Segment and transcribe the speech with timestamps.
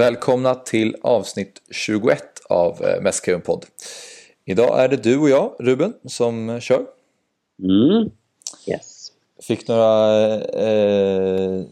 [0.00, 3.66] Välkomna till avsnitt 21 av eh, Mästkungen podd.
[4.44, 6.86] Idag är det du och jag, Ruben, som kör.
[7.62, 8.10] Mm.
[8.68, 9.12] Yes.
[9.42, 11.62] Fick några, eh,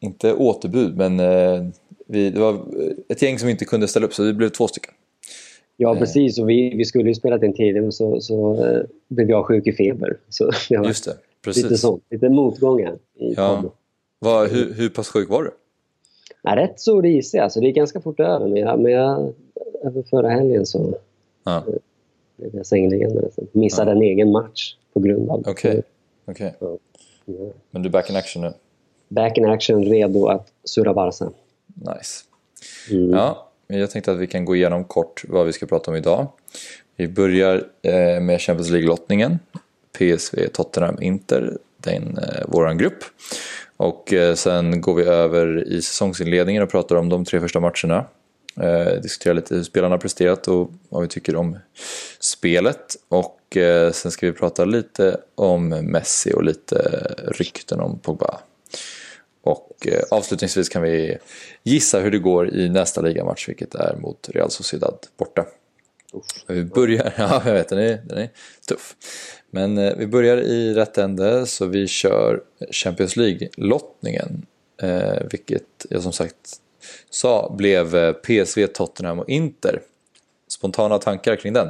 [0.00, 1.66] inte återbud, men eh,
[2.06, 2.60] vi, det var
[3.08, 4.94] ett gäng som inte kunde ställa upp så vi blev två stycken.
[5.76, 6.38] Ja, precis.
[6.38, 9.66] Och vi, vi skulle ju spela den tidigare men så, så eh, blev jag sjuk
[9.66, 10.16] i feber.
[10.28, 11.62] Så Just det, precis.
[11.62, 12.04] lite sånt.
[12.10, 13.70] Lite motgångar i Ja.
[14.20, 14.50] podden.
[14.50, 15.50] Hur, hur pass sjuk var du?
[16.42, 17.38] Ja, rätt så risig.
[17.38, 18.46] Alltså, det är ganska fort över.
[18.48, 19.32] Men, jag, men jag,
[19.84, 20.94] över förra helgen så
[21.44, 21.64] Ja,
[22.36, 23.20] blev jag sängliggande.
[23.20, 23.46] nästan.
[23.52, 25.82] Missade en egen match på grund av Okej.
[26.24, 26.54] okej.
[26.60, 26.76] Ja.
[27.70, 28.52] Men du är back in action nu?
[29.08, 31.30] Back in action, redo att surra Barca.
[31.74, 32.24] Nice.
[32.90, 33.10] Mm.
[33.10, 36.26] Ja, jag tänkte att vi kan gå igenom kort vad vi ska prata om idag.
[36.96, 39.38] Vi börjar eh, med Champions League-lottningen.
[39.98, 43.04] PSV, Tottenham, Inter, den eh, våran grupp.
[43.78, 48.04] Och eh, sen går vi över i säsongsinledningen och pratar om de tre första matcherna.
[48.60, 51.58] Eh, diskuterar lite hur spelarna har presterat och vad vi tycker om
[52.20, 52.96] spelet.
[53.08, 56.76] Och eh, sen ska vi prata lite om Messi och lite
[57.28, 58.40] rykten om Pogba.
[59.42, 61.18] Och eh, avslutningsvis kan vi
[61.62, 65.46] gissa hur det går i nästa ligamatch, vilket är mot Real Sociedad borta.
[66.46, 68.28] Vi börjar, ja jag vet den är, den är
[68.68, 68.96] tuff.
[69.50, 74.46] Men eh, vi börjar i rätt ände så vi kör Champions League-lottningen.
[74.82, 76.60] Eh, vilket jag som sagt
[77.10, 79.80] sa blev eh, PSV, Tottenham och Inter.
[80.48, 81.68] Spontana tankar kring den?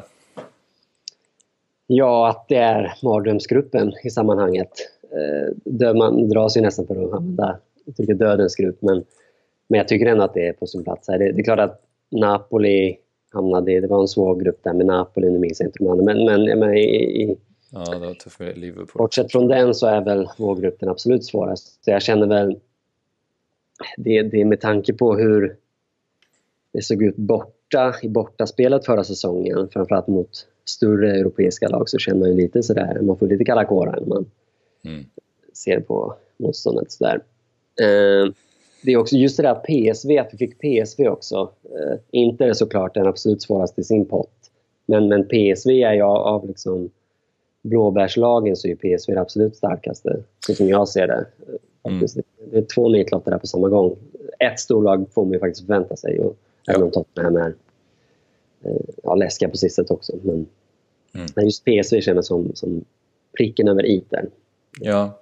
[1.86, 4.70] Ja, att det är mardrömsgruppen i sammanhanget.
[5.80, 9.04] Eh, man dras ju nästan för att använda uttrycket dödens grupp, men,
[9.68, 11.08] men jag tycker ändå att det är på sin plats.
[11.08, 11.18] här.
[11.18, 12.96] Det, det är klart att Napoli
[13.32, 15.88] hamnade i, det var en svår grupp där med Napoli, nu minns jag inte de
[15.88, 17.36] andra, men, men, menar, i, i,
[17.70, 18.98] Ja, det var tufft med Liverpool.
[19.02, 21.84] bortsett från den så är väl vår grupp den absolut svårast.
[21.84, 22.60] Så jag känner väl,
[23.96, 25.56] det, det är med tanke på hur
[26.72, 30.30] det såg ut borta i bortaspelet förra säsongen, framförallt mot
[30.64, 34.06] större europeiska lag, så känner man ju lite sådär, man får lite kalla kårar när
[34.08, 34.30] man
[34.84, 35.04] Mm.
[35.52, 36.92] ser på motståndet.
[36.92, 37.20] Sådär.
[37.80, 38.32] Eh,
[38.82, 41.50] det är också just det där PSV, att vi fick PSV också.
[41.64, 44.50] Eh, inte är såklart den absolut svåraste i sin pott.
[44.86, 46.90] Men, men PSV är ju av, liksom
[47.62, 51.26] blåbärslagen så är PSV det absolut starkaste, så som jag ser det.
[51.48, 52.06] Eh, Mm.
[52.50, 53.96] Det är två nitlotter där på samma gång.
[54.38, 56.20] Ett storlag får man ju faktiskt förvänta sig.
[56.20, 56.36] Och
[56.68, 57.54] även om Tottenham är
[58.64, 60.12] eh, ja, läskiga på sistet också.
[60.22, 60.46] Men,
[61.14, 61.26] Mm.
[61.36, 62.84] men just PSV känns som, som
[63.38, 64.26] pricken över i där.
[64.80, 65.20] Ja,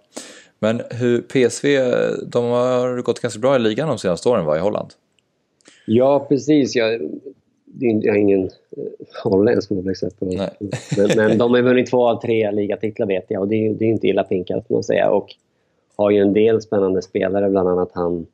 [0.58, 1.78] men hur PSV,
[2.26, 4.90] de har gått ganska bra i ligan de senaste åren va, i Holland?
[5.86, 6.76] Ja, precis.
[6.76, 7.00] Jag,
[7.64, 8.50] det är- jag har ingen eh,
[9.24, 10.24] holländsk uppväxt på.
[10.24, 10.50] Nej.
[10.96, 13.84] Men, men de har vunnit två av tre ligatitlar vet jag och det är, det
[13.84, 15.10] är inte illa pinkat man säga.
[15.10, 15.34] Och
[15.96, 18.26] har ju en del spännande spelare, bland annat han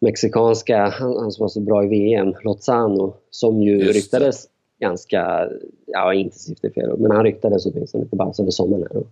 [0.00, 4.48] mexikanska, han, han som var så bra i VM, Lozano, som ju Just ryktades
[4.80, 5.48] ganska,
[5.86, 9.02] ja intensivt är fel men han ryktades åtminstone till Barca över sommaren här.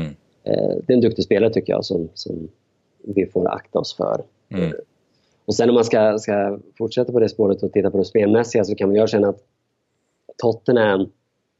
[0.00, 0.14] Mm.
[0.48, 2.48] Eh, det är en duktig spelare tycker jag som, som
[3.02, 4.22] vi får akta oss för.
[4.48, 4.72] Mm.
[5.44, 8.64] Och sen om man ska, ska fortsätta på det spåret och titta på det spelmässiga
[8.64, 9.42] så kan väl jag känna att
[10.36, 11.08] Tottenham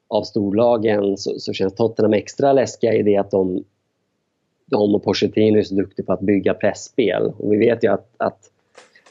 [0.08, 3.64] av storlagen så, så känns Tottenham extra läskiga i det att de,
[4.66, 7.32] de och Pochettino är så duktiga på att bygga pressspel.
[7.38, 8.50] Och vi vet ju att, att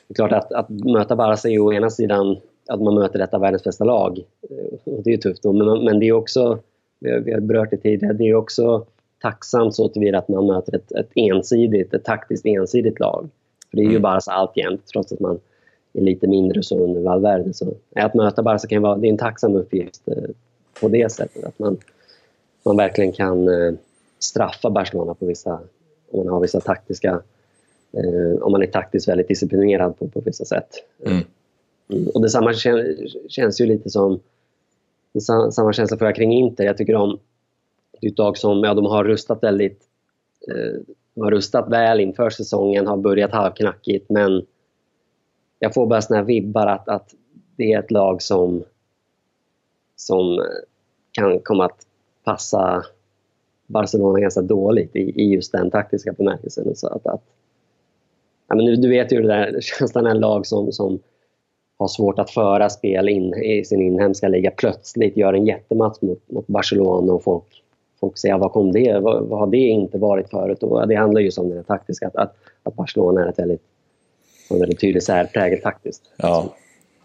[0.08, 2.38] det är klart att, att möta Barca är ju å ena sidan
[2.68, 4.20] att man möter ett av världens bästa lag.
[4.50, 5.44] Eh, Och det är ju tufft.
[5.44, 5.54] då.
[5.54, 6.60] Men, men det är också,
[7.00, 8.86] vi har, vi har berört det tidigare, det är också
[9.22, 13.30] tacksamt så tillvida att man möter ett, ett ensidigt, ett taktiskt ensidigt lag.
[13.70, 14.02] För det är ju Mm.
[14.02, 15.40] Barca alltjämt, trots att man
[15.94, 17.54] är lite mindre så under Valverde.
[17.54, 20.24] Så att möta Barca kan vara det är en tacksam uppgift eh,
[20.82, 21.44] på det sättet.
[21.44, 21.78] Att man,
[22.64, 23.74] man verkligen kan eh,
[24.20, 25.60] straffa Barcelona på vissa,
[26.12, 27.22] om man har vissa taktiska
[27.92, 30.70] eh, om man är taktiskt väldigt disciplinerad på, på vissa sätt.
[31.06, 31.18] Mm.
[31.90, 32.08] Mm.
[32.08, 32.98] Och detsamma kän,
[33.30, 34.20] känns ju lite som
[35.20, 36.64] sa- samma känsla får jag kring Inter.
[36.64, 37.20] Jag tycker om
[38.02, 39.84] det är ett lag som ja, de har rustat väldigt
[40.48, 40.82] eh,
[41.14, 44.46] de har rustat väl inför säsongen, har börjat halvknackigt men
[45.60, 47.14] jag får bara såna här vibbar att, att
[47.56, 48.64] det är ett lag som
[49.96, 50.46] som eh,
[51.12, 51.88] kan komma att
[52.24, 52.86] passa
[53.68, 56.76] Barcelona ganska dåligt i, i just den taktiska bemärkelsen.
[56.76, 57.24] Så att, att,
[58.48, 61.00] ja, men du, du vet ju det där känslan när en lag som, som
[61.78, 66.32] har svårt att föra spel in i sin inhemska liga plötsligt gör en jättematch mot,
[66.32, 67.64] mot Barcelona och folk,
[68.00, 69.00] folk säger vad kom det?
[69.00, 70.64] Vad, vad har det inte varit förut?
[70.64, 73.62] Och det handlar ju om det taktiska, att, att, att Barcelona är ett väldigt,
[74.50, 76.02] en väldigt tydlig särprägel taktiskt.
[76.18, 76.56] Ja,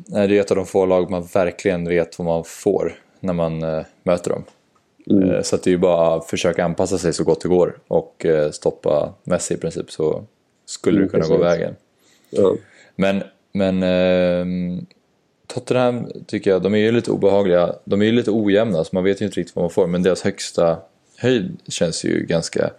[0.07, 3.63] det är ett av de få lag man verkligen vet vad man får när man
[3.63, 4.45] eh, möter dem.
[5.11, 5.31] Mm.
[5.31, 7.79] Eh, så att det är ju bara att försöka anpassa sig så gott det går
[7.89, 10.25] och eh, stoppa Messi i princip så
[10.67, 11.61] skulle det Mm, kunna gå precis.
[11.61, 11.77] vägen.
[12.31, 12.55] Ja.
[12.97, 13.23] Men
[13.53, 14.47] men eh,
[15.53, 17.75] Tottenham tycker jag, de är ju lite obehagliga.
[17.85, 19.87] De är ju lite ojämna så man vet ju inte riktigt vad man får.
[19.87, 20.79] Men deras högsta
[21.19, 22.71] höjd känns ju ganska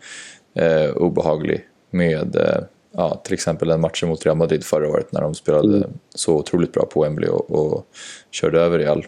[0.55, 1.65] eh, obehaglig.
[1.89, 5.77] Med eh, ja, till exempel den matchen mot Real Madrid förra året när de spelade
[5.77, 5.89] mm.
[6.15, 7.87] så otroligt bra på Wembley och, och
[8.31, 9.05] körde över Real.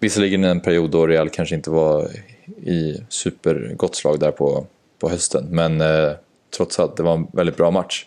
[0.00, 2.08] Visserligen en period då Real kanske inte var
[2.62, 4.66] i supergott slag där på,
[4.98, 5.46] på hösten.
[5.50, 6.10] Men eh,
[6.56, 8.06] trots allt, det var en väldigt bra match.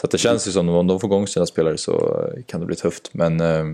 [0.00, 2.60] Så att det känns ju som att om de får igång sina spelare så kan
[2.60, 3.10] det bli tufft.
[3.12, 3.64] Men eh,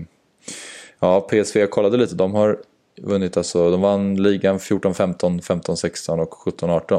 [0.99, 2.57] ja, PSV, jag kollade lite, de har
[3.01, 6.95] vunnit alltså, de vann ligan 14-15, 15-16 och 17-18.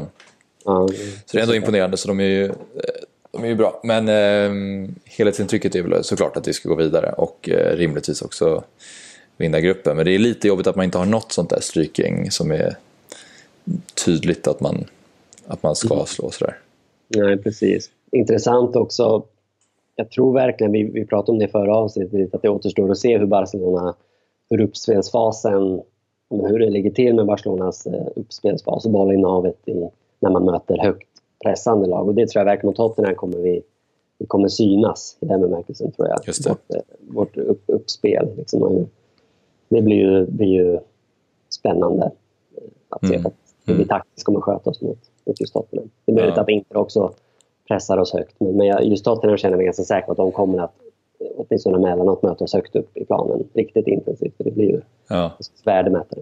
[0.66, 0.88] Mm.
[1.26, 2.52] Så det är ändå imponerande, så de är ju, eh,
[3.31, 3.81] de är ju bra.
[3.84, 8.64] Men eh, helhetsintrycket är väl såklart att vi ska gå vidare och eh, rimligtvis också
[9.37, 9.96] vinna gruppen.
[9.96, 12.76] Men det är lite jobbigt att man inte har något sånt där strykgäng som är
[14.04, 14.84] tydligt att man,
[15.46, 16.06] att man ska mm.
[16.06, 16.58] slå sådär.
[17.08, 17.90] Nej, precis.
[18.12, 19.25] Intressant också.
[19.96, 22.98] Jag tror verkligen, vi, vi pratade om det i förra avsnittet, att det återstår att
[22.98, 23.94] se hur Barcelona,
[24.50, 25.82] hur uppspelsfasen,
[26.31, 29.90] hur det ligger till med Barcelonas eh, uppspelsfas och bollinnehavet i,
[30.20, 31.08] när man möter högt
[31.44, 32.08] pressande lag.
[32.08, 33.62] Och det tror jag verkligen mot Tottenham kommer vi,
[34.19, 36.19] vi kommer synas i den bemärkelsen tror jag.
[36.26, 36.50] Just det.
[36.50, 38.28] Vårt, eh, vårt upp, uppspel.
[38.37, 38.87] Liksom,
[39.69, 40.78] det blir ju, blir ju
[41.50, 42.04] spännande
[42.56, 43.32] eh, att se mm.
[43.66, 43.88] hur vi mm.
[43.88, 45.90] taktiskt kommer sköta oss mot, mot just Tottenham.
[46.04, 46.42] Det är möjligt ja.
[46.42, 47.12] att Inter också
[47.68, 48.34] pressar oss högt.
[48.38, 50.74] Men, men just Tottenham känner mig ganska säker på att de kommer att
[51.36, 54.36] åtminstone emellanåt möta oss högt upp i planen riktigt intensivt.
[54.36, 55.38] För det blir ju ja.
[55.64, 56.20] värdemätare.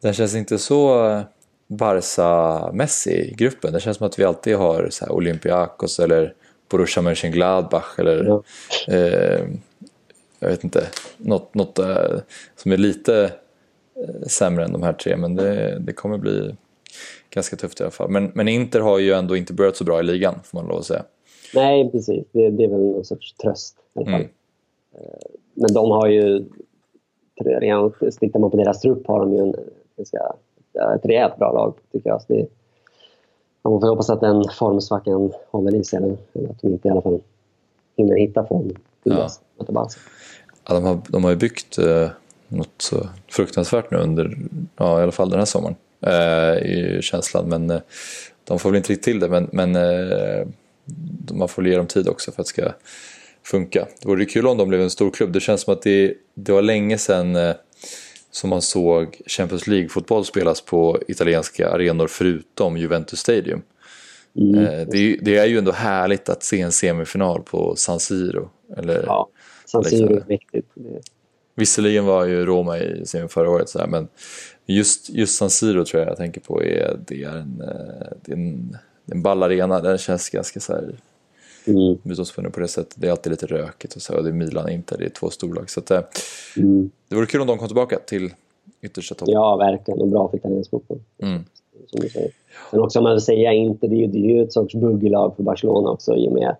[0.00, 1.22] Den känns inte så
[1.66, 3.72] Barca-mässig, gruppen.
[3.72, 6.34] Det känns som att vi alltid har så Olympiakos eller
[6.68, 8.42] Borussia Mönchengladbach eller ja.
[8.88, 9.46] eh,
[10.38, 10.86] jag vet inte,
[11.16, 12.18] något, något eh,
[12.56, 13.32] som är lite
[13.94, 16.56] eh, sämre än de här tre men det, det kommer bli
[17.36, 18.10] ganska tufft i alla fall.
[18.10, 20.78] Men, men Inter har ju ändå inte börjat så bra i ligan får man lov
[20.78, 21.04] att säga.
[21.54, 22.24] Nej, precis.
[22.32, 24.14] Det, det är väl någon sorts tröst i alla fall.
[24.14, 24.30] Mm.
[24.94, 26.44] Eh, men de har ju,
[27.34, 29.54] redan tittar man på deras trupp har de ju en
[29.96, 30.18] ganska,
[30.96, 32.22] ett rejält bra lag tycker jag.
[32.22, 32.46] Så det,
[33.62, 37.02] man får hoppas att den formsvackan håller i sig, eller att de inte i alla
[37.02, 37.20] fall
[37.96, 38.70] hinner hitta form
[39.02, 39.28] ja.
[40.68, 42.08] Ja, de, har, de har ju byggt eh,
[42.48, 42.90] något
[43.28, 44.36] fruktansvärt nu under,
[44.76, 45.76] ja, i alla fall den här sommaren,
[46.64, 47.48] i känslan.
[47.48, 47.80] Men eh,
[48.44, 50.46] de får väl inte riktigt till det, men, men eh,
[51.32, 52.72] man får ge dem tid också för att det ska
[53.44, 53.86] funka.
[54.02, 55.32] Det vore kul om de blev en stor klubb.
[55.32, 57.54] Det känns som att det, det var länge sedan eh,
[58.30, 63.62] som man såg Champions League-fotboll spelas på italienska arenor förutom Juventus Stadium.
[64.38, 64.54] Mm.
[64.54, 68.50] Eh, det, är, det, är ju ändå härligt att se en semifinal på San Siro.
[68.76, 69.28] Eller, ja,
[69.66, 70.66] San Siro är viktigt.
[71.54, 74.08] Visserligen var ju Roma i semin förra året, så här, men
[74.66, 76.62] just, just San Siro tror jag jag tänker på.
[76.62, 78.76] Är, det, är en, eh, det är en,
[79.06, 80.94] en ball arena, den känns ganska så här
[81.66, 81.98] mm.
[82.02, 82.94] mytomspunnen på det sättet.
[82.96, 84.16] Det är alltid lite rökigt och så.
[84.16, 85.70] Och det är Milan inte, det är två storlag.
[85.70, 86.00] Så att, eh,
[86.56, 86.90] mm.
[87.08, 88.30] Det vore kul om de kom tillbaka till
[88.82, 89.34] yttersta toppen.
[89.34, 90.00] Ja, verkligen.
[90.00, 90.98] Och bra för italiensk fotboll.
[91.22, 91.44] Mm.
[91.86, 92.30] Som du säger.
[92.70, 94.74] Sen också om man vill säga inte, det är ju, det är ju ett sorts
[94.74, 96.56] bugglag för Barcelona också i och med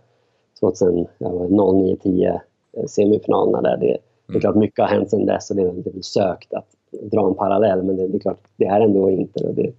[0.60, 2.40] 2009-10
[2.88, 3.76] semifinalerna där.
[3.76, 3.92] Det, det
[4.26, 4.40] är mm.
[4.40, 6.66] klart mycket har hänt sedan dess och det är väldigt sökt att
[7.02, 9.72] dra en parallell men det, det är klart, det är ändå inte och det,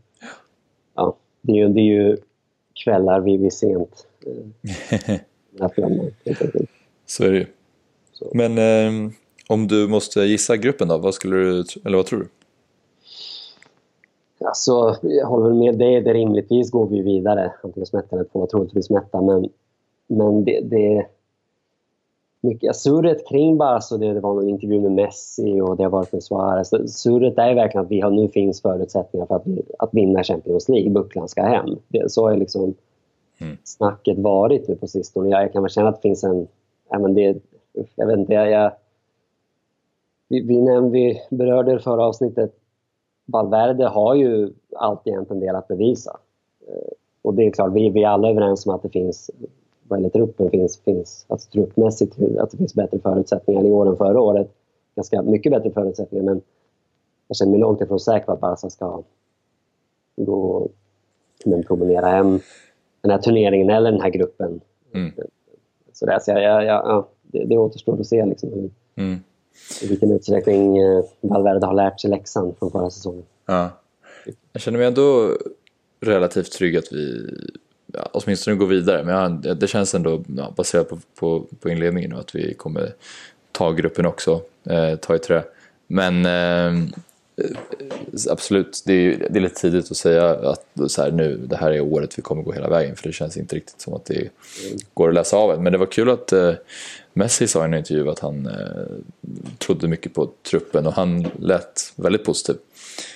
[0.96, 2.18] ja, det, är ju, det är ju
[2.84, 5.16] kvällar vid, vid sent eh.
[7.06, 7.46] Så är det ju.
[8.34, 9.12] Men eh,
[9.50, 12.28] om du måste gissa gruppen då, vad skulle du, eller vad tror du?
[14.46, 16.02] Alltså, jag håller med dig.
[16.02, 17.54] Det rimligtvis går vi vidare.
[17.64, 19.22] Antingen smätta eller två, troligtvis mätta.
[19.22, 19.50] Men,
[20.08, 21.06] men det, det
[22.48, 26.14] mycket surret kring Barca, det, det var någon intervju med Messi och det har varit
[26.14, 26.70] med Suarez.
[27.02, 29.46] Surret är verkligen att vi har, nu finns förutsättningar för att,
[29.80, 30.90] att vinna Champions League.
[30.90, 31.76] Bucklan ska hem.
[31.88, 32.74] Det, så är liksom
[33.38, 33.58] mm.
[33.64, 35.30] snacket varit nu på sistone.
[35.30, 36.48] Jag, jag kan väl känna att det finns en...
[36.90, 37.38] Ja, men det,
[37.96, 38.72] jag vet inte, jag, jag
[40.28, 42.54] vi, vi, när vi berörde det förra avsnittet.
[43.26, 46.20] Valverde har ju alltid en del att bevisa.
[46.68, 49.32] Eh, och det är klart, vi, vi är alla överens om att det finns
[49.88, 53.98] vad gäller truppen finns, finns alltså truppmässigt att det finns bättre förutsättningar i år än
[53.98, 54.52] förra året.
[54.96, 56.42] Ganska mycket bättre förutsättningar men
[57.28, 59.04] jag känner mig långt ifrån säker på att Barca ska
[60.16, 60.70] gå
[61.46, 62.40] men promenera hem
[63.02, 64.62] den här turneringen eller den här gruppen.
[64.94, 65.12] Mm.
[65.94, 69.20] Så, där, så jag, jag, ja, det, det återstår att se liksom hur, mm.
[69.84, 73.24] i vilken utsträckning eh, Valverde har lärt sig läxan från förra säsongen.
[73.46, 73.70] Ja.
[74.52, 75.38] Jag känner mig ändå
[76.00, 77.34] relativt trygg att vi
[77.94, 79.04] ja, åtminstone gå vidare.
[79.04, 82.94] Men ja, det känns ändå, ja, baserat på, på, på inledningen, att vi kommer
[83.52, 85.44] ta gruppen också, eh, ta i trä.
[85.88, 86.84] Men eh,
[88.30, 91.72] absolut, det är, det är lite tidigt att säga att så här, nu, det här
[91.72, 92.96] är året vi kommer gå hela vägen.
[92.96, 94.30] För det känns inte riktigt som att det
[94.94, 95.64] går att läsa av än.
[95.64, 96.54] Men det var kul att eh,
[97.14, 98.54] Messi sa i en intervju att han eh,
[99.58, 102.56] trodde mycket på truppen och han lät väldigt positiv.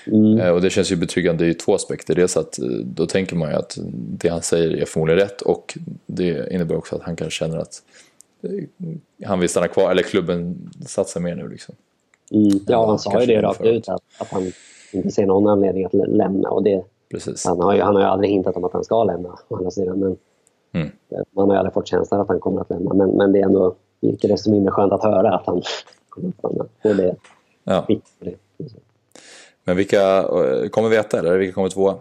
[0.05, 0.39] Mm.
[0.39, 2.15] Eh, och det känns ju betryggande i två aspekter.
[2.15, 5.77] Dels att eh, då tänker man ju att det han säger är förmodligen rätt och
[6.05, 7.81] det innebär också att han kanske känner att
[8.43, 11.75] eh, han vill stanna kvar, eller klubben satsar mer nu liksom.
[12.31, 12.59] Mm.
[12.67, 14.51] Ja, han sa ju det rakt ut att, att han
[14.93, 16.49] inte ser någon anledning att lämna.
[16.49, 17.45] Och det, Precis.
[17.45, 19.71] Han, har ju, han har ju aldrig hintat om att han ska lämna, å andra
[19.71, 19.99] sidan.
[19.99, 20.17] Men
[20.73, 20.91] mm.
[21.31, 22.93] Man har ju aldrig fått känslan att han kommer att lämna.
[22.93, 25.61] Men, men det är ändå icke desto mindre skönt att höra att han
[26.09, 26.65] kommer att stanna.
[26.83, 27.15] Och det,
[27.63, 27.85] ja.
[28.19, 28.35] det.
[29.63, 30.23] Men vilka
[30.71, 31.95] kommer veta eller vilka kommer tvåa?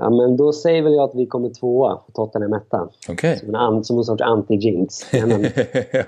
[0.00, 2.88] Ja, men då säger väl jag att vi kommer tvåa och Tottenham etta.
[3.08, 3.36] Okay.
[3.38, 5.04] Som, en, som en sorts anti-jinx.
[5.26, 5.40] Men,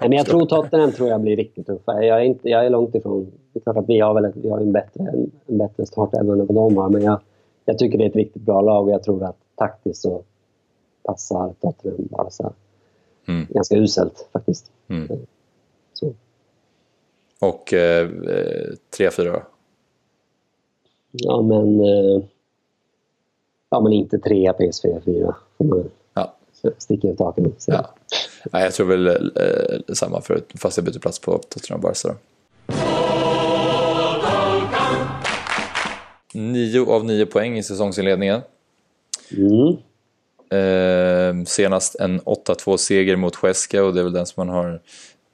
[0.00, 2.04] men jag tror Tottenham tror jag blir riktigt tuffa.
[2.04, 3.32] Jag är, inte, jag är långt ifrån...
[3.52, 5.87] Det är klart att vi har, väl ett, vi har en bättre, en, en bättre
[5.87, 6.88] startelva än vad de har.
[6.88, 7.20] Men jag,
[7.64, 10.23] jag tycker det är ett riktigt bra lag och jag tror att taktiskt så
[11.02, 12.52] passar Tottenham Barca
[13.28, 13.47] mm.
[13.50, 14.70] ganska uselt faktiskt.
[14.88, 15.09] Mm.
[15.92, 16.12] Så.
[17.40, 18.09] Och eh,
[18.99, 19.42] 3-4 då?
[21.11, 21.80] Ja, men...
[21.80, 22.23] Eh,
[23.70, 25.34] ja, men inte 3 PSV 4.
[26.14, 26.34] Ja.
[26.78, 27.52] Sticka ut taken.
[27.66, 27.94] Ja.
[28.52, 32.14] Nej, jag tror väl eh, samma för, fast jag byter plats på Tottenham Barca.
[36.34, 38.40] Nio av nio poäng i säsongsinledningen.
[39.30, 39.76] Mm.
[40.50, 44.80] Eh, senast en 8-2-seger mot Huesca och det är väl den som man har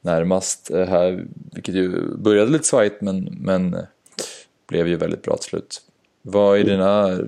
[0.00, 3.76] närmast eh, här, vilket ju började lite svajigt men, men
[4.68, 5.82] blev ju väldigt bra till slut.
[6.28, 7.18] Vad är dina eh,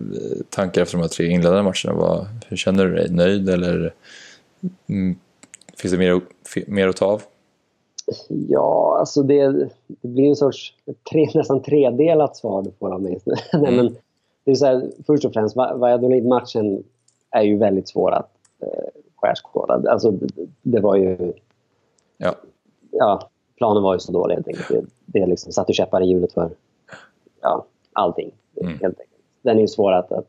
[0.50, 2.00] tankar efter de här tre inledande matcherna?
[2.00, 3.10] Vad, hur känner du dig?
[3.10, 3.94] Nöjd eller
[4.86, 5.18] mm,
[5.76, 6.20] finns det mer,
[6.66, 7.22] mer att ta av?
[8.28, 9.52] Ja, alltså det,
[9.86, 10.74] det blir en sorts
[11.12, 13.20] tre, nästan tredelat svar du får av mig.
[13.52, 13.64] Mm.
[13.64, 13.96] Nej, men
[14.44, 16.84] det är så här, först och främst, Valladolid-matchen
[17.30, 18.30] är ju väldigt svår att
[18.62, 19.90] eh, skärskåda.
[19.90, 20.28] Alltså, det,
[20.62, 21.32] det, var ju...
[22.16, 22.34] Ja.
[22.90, 23.30] ja.
[23.56, 24.68] Planen var ju så dålig helt enkelt.
[24.68, 26.50] Det, det liksom satte käppar i hjulet för
[27.40, 27.66] ja,
[27.98, 28.30] allting.
[28.60, 28.72] Mm.
[28.72, 29.22] Helt enkelt.
[29.42, 30.26] Den är svår att, att,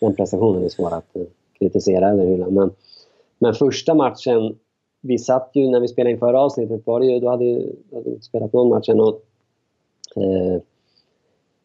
[0.00, 1.22] den prestationen är svår att uh,
[1.58, 2.50] kritisera eller hylla.
[2.50, 2.70] Men,
[3.38, 4.58] men första matchen,
[5.00, 7.72] vi satt ju när vi spelade in förra avsnittet, var det ju, då hade, ju,
[7.92, 9.22] hade vi spelat någon match och
[10.22, 10.60] eh,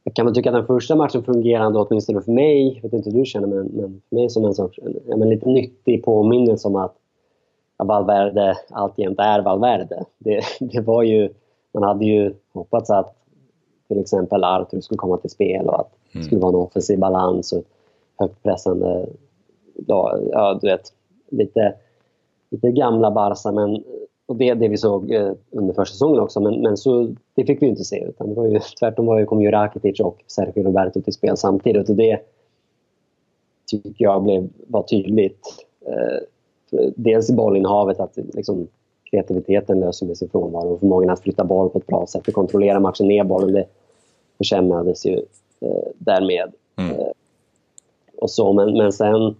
[0.03, 3.09] jag kan väl tycka att den första matchen fungerade åtminstone för mig, jag vet inte
[3.09, 6.67] hur du känner, men, men för mig som en sorts, ja, men lite nyttig påminnelse
[6.67, 6.95] om att
[7.77, 10.05] Valverde alltjämt är Valverde.
[10.17, 11.29] Det, det var ju,
[11.71, 13.15] man hade ju hoppats att
[13.87, 16.25] till exempel Arthur skulle komma till spel och att det mm.
[16.25, 17.63] skulle vara en offensiv balans och
[18.17, 19.07] högt pressande,
[19.87, 20.93] ja, du vet,
[21.29, 21.75] lite,
[22.49, 23.83] lite gamla Barca men
[24.27, 27.61] och det det vi såg eh, under första säsongen också, men, men så, det fick
[27.61, 28.05] vi inte se.
[28.05, 31.37] Utan det var ju, tvärtom var ju, kom ju Rakitic och Sergio Roberto till spel
[31.37, 31.89] samtidigt.
[31.89, 32.19] Och det
[33.67, 35.47] tycker jag blev, var tydligt.
[35.85, 36.17] Eh,
[36.95, 38.67] dels i bollinnehavet, att liksom,
[39.11, 42.33] kreativiteten löser med sin frånvaro och förmågan att flytta boll på ett bra sätt och
[42.33, 43.53] kontrollera matchen ner bollen.
[43.53, 43.65] Det
[44.37, 45.17] försämrades ju
[45.59, 46.51] eh, därmed.
[46.75, 46.91] Mm.
[46.91, 47.11] Eh,
[48.17, 49.35] och så, men, men sen,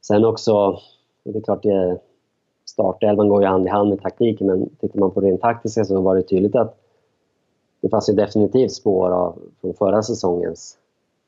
[0.00, 0.78] sen också,
[1.24, 1.98] det är klart det
[2.64, 5.84] startelvan går ju hand i hand med taktiken men tittar man på det rent taktiska
[5.84, 6.76] så var det tydligt att
[7.80, 10.78] det fanns ju definitivt spår av från förra säsongens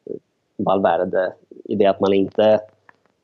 [0.04, 0.16] eh,
[0.56, 1.32] Valverde
[1.64, 2.60] i det att man inte,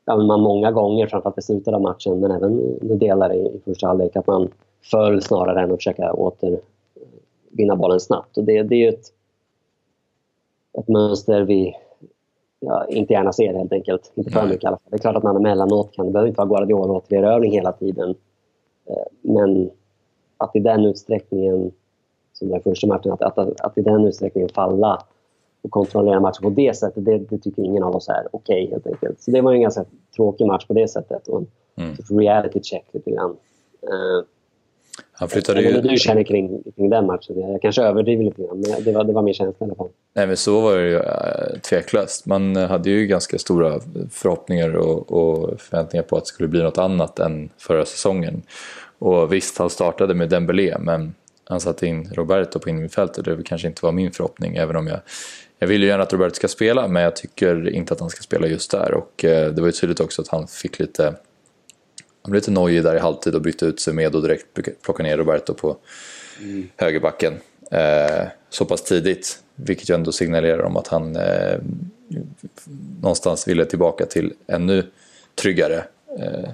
[0.09, 3.87] ja, man många gånger, framförallt i slutet av matchen men även delar i, i första
[3.87, 4.51] halvlek, att man
[4.91, 8.37] föll snarare än att försöka återvinna bollen snabbt.
[8.37, 9.05] Och det, det är ett,
[10.77, 11.75] ett mönster vi
[12.59, 14.11] ja, inte gärna ser helt enkelt.
[14.15, 14.89] Inte för mycket i alla fall.
[14.89, 18.09] Det är klart att man emellanåt kan, det behöver inte vara Guardiola återerövring hela tiden.
[18.85, 19.69] Eh, men
[20.37, 21.71] att i den utsträckningen,
[22.33, 25.03] som i första matchen, att, att, att i den utsträckningen falla
[25.61, 28.71] och kontrollera matchen på det sättet, det, det tycker ingen av oss är okej okay,
[28.71, 29.21] helt enkelt.
[29.21, 29.85] Så det var en ganska
[30.15, 31.39] tråkig match på det sättet och
[31.75, 32.19] en mm.
[32.19, 33.29] reality check lite grann.
[33.83, 34.23] Uh,
[35.11, 35.81] han flyttade ju...
[35.81, 37.39] du känner kring, kring den matchen.
[37.39, 39.89] Jag kanske överdriver lite grann, men det var, det var min känsla i alla fall.
[40.13, 42.25] Nej, men så var det ju äh, tveklöst.
[42.25, 43.79] Man hade ju ganska stora
[44.11, 48.41] förhoppningar och, och förväntningar på att det skulle bli något annat än förra säsongen.
[48.99, 51.13] Och visst, han startade med Dembélé, men
[51.43, 53.25] han satte in Roberto på innermittfältet.
[53.25, 54.99] Det kanske inte var min förhoppning, även om jag
[55.59, 58.21] jag vill ju gärna att Roberto ska spela, men jag tycker inte att han ska
[58.21, 58.93] spela just där.
[58.93, 61.15] Och eh, det var ju tydligt också att han fick lite
[62.21, 64.45] han blev lite nojig där i halvtid och bytte ut sig med och direkt
[64.83, 65.77] plockade ner Roberto på
[66.41, 66.67] mm.
[66.77, 67.33] högerbacken.
[67.71, 71.59] Eh, så pass tidigt, vilket ju ändå signalerar om att han eh,
[73.01, 74.85] någonstans ville tillbaka till ännu
[75.35, 75.83] tryggare
[76.19, 76.49] eh,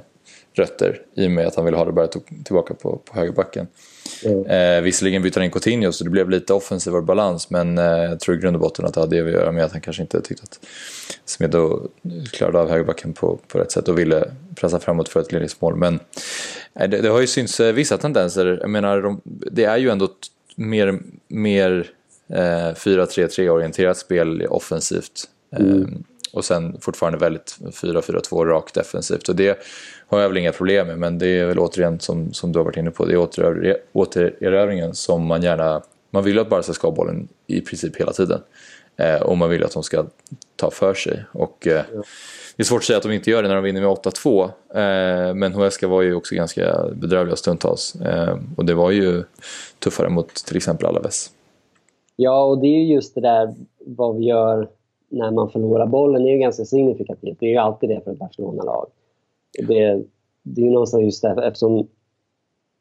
[0.56, 2.08] rötter i och med att han ville ha det bara
[2.46, 3.68] tillbaka på, på högerbacken.
[4.24, 4.46] Mm.
[4.46, 8.20] Eh, visserligen bytte han in Coutinho så det blev lite offensivare balans men eh, jag
[8.20, 10.02] tror i grund och botten att det hade det att göra med att han kanske
[10.02, 10.60] inte tyckte att
[11.26, 11.88] Smedo
[12.32, 15.76] klarade av högerbacken på, på rätt sätt och ville pressa framåt för ett ledningsmål.
[15.76, 16.00] Men
[16.80, 18.58] eh, det, det, har ju synts eh, vissa tendenser.
[18.62, 20.10] Jag menar, de, det är ju ändå
[20.56, 21.92] mer, mer
[22.30, 25.30] eh, 4-3-3 orienterat spel offensivt.
[25.58, 25.82] Mm.
[25.82, 25.88] Eh,
[26.34, 29.30] och sen fortfarande väldigt 4-4-2 rakt defensivt.
[29.30, 29.60] Och det
[30.08, 32.64] har jag väl inga problem med, men det är väl återigen som, som du har
[32.64, 35.82] varit inne på, det är återerövringen som man gärna...
[36.10, 38.42] Man vill att Barca ska ha bollen i princip hela tiden.
[38.98, 40.06] Eh, och man vill att de ska
[40.56, 41.24] ta för sig.
[41.32, 41.84] Och, eh,
[42.56, 44.44] Det är svårt att säga att de inte gör det när de vinner med 8-2.
[44.44, 47.96] Eh, men Huesca var ju också ganska bedrövliga stundtals.
[47.96, 49.24] Eh, och det var ju
[49.80, 51.30] tuffare mot till exempel Alaves.
[52.16, 54.70] Ja, och det är just det där vad vi gör
[55.10, 56.24] när man förlorar bollen.
[56.24, 57.38] Det är ju ganska signifikativt.
[57.40, 58.88] Det är ju alltid det för ett Barcelona-lag.
[59.58, 60.04] Det,
[60.44, 61.88] det är ju någonstans just därför, eftersom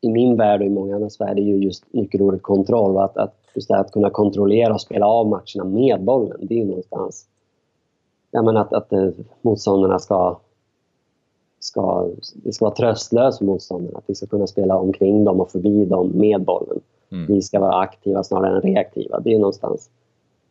[0.01, 2.99] i min värld och i många andras värld är ju just nyckelordet kontroll.
[2.99, 6.59] Att, att, just det att kunna kontrollera och spela av matcherna med bollen, det är
[6.59, 7.27] ju någonstans...
[8.31, 9.09] Ja, men att, att eh,
[9.43, 10.39] motståndarna ska,
[11.61, 12.09] ska...
[12.35, 13.99] Det ska vara tröstlöst för motståndarna.
[13.99, 16.81] Att vi ska kunna spela omkring dem och förbi dem med bollen.
[17.13, 17.27] Mm.
[17.27, 19.21] Vi ska vara aktiva snarare än reaktiva.
[19.21, 19.91] Det är någonstans...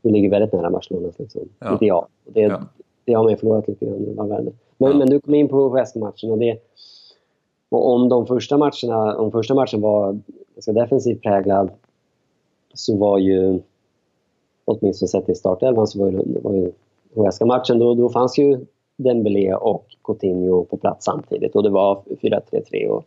[0.01, 1.77] Det ligger väldigt nära Barcelonas liksom, ja.
[1.81, 2.05] ideal.
[2.25, 2.61] Det, ja.
[3.05, 4.51] Det har man ju förlorat lite grann värde.
[4.77, 4.97] Men, ja.
[4.97, 6.57] men du kom in på Huesca-matchen och det...
[7.69, 10.19] Och om de första matcherna, om första matchen var
[10.55, 11.69] ganska defensivt präglad
[12.73, 13.59] så var ju,
[14.65, 16.71] åtminstone sett i startelvan, så var ju, var ju
[17.15, 22.87] Huesca-matchen, då, då fanns ju Dembélé och Coutinho på plats samtidigt och det var 4-3-3
[22.87, 23.05] och,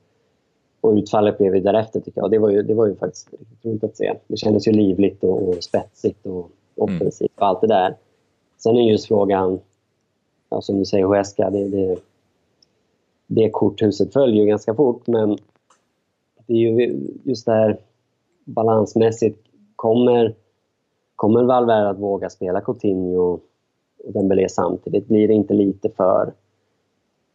[0.81, 2.25] och utfallet blev ju därefter tycker jag.
[2.25, 4.15] Och det var ju, det var ju faktiskt riktigt roligt att se.
[4.27, 7.97] Det kändes ju livligt och, och spetsigt och offensivt och allt det där.
[8.59, 9.61] Sen är just frågan,
[10.49, 11.99] ja, som du säger, Huesca, det, det,
[13.27, 15.39] det korthuset följer ju ganska fort men
[16.47, 17.79] det är ju just det här
[18.45, 19.39] balansmässigt.
[19.77, 20.35] Kommer,
[21.17, 23.41] kommer Valverde att våga spela Coutinho och
[24.05, 25.09] Dembélé samtidigt?
[25.09, 26.33] Blir det inte lite för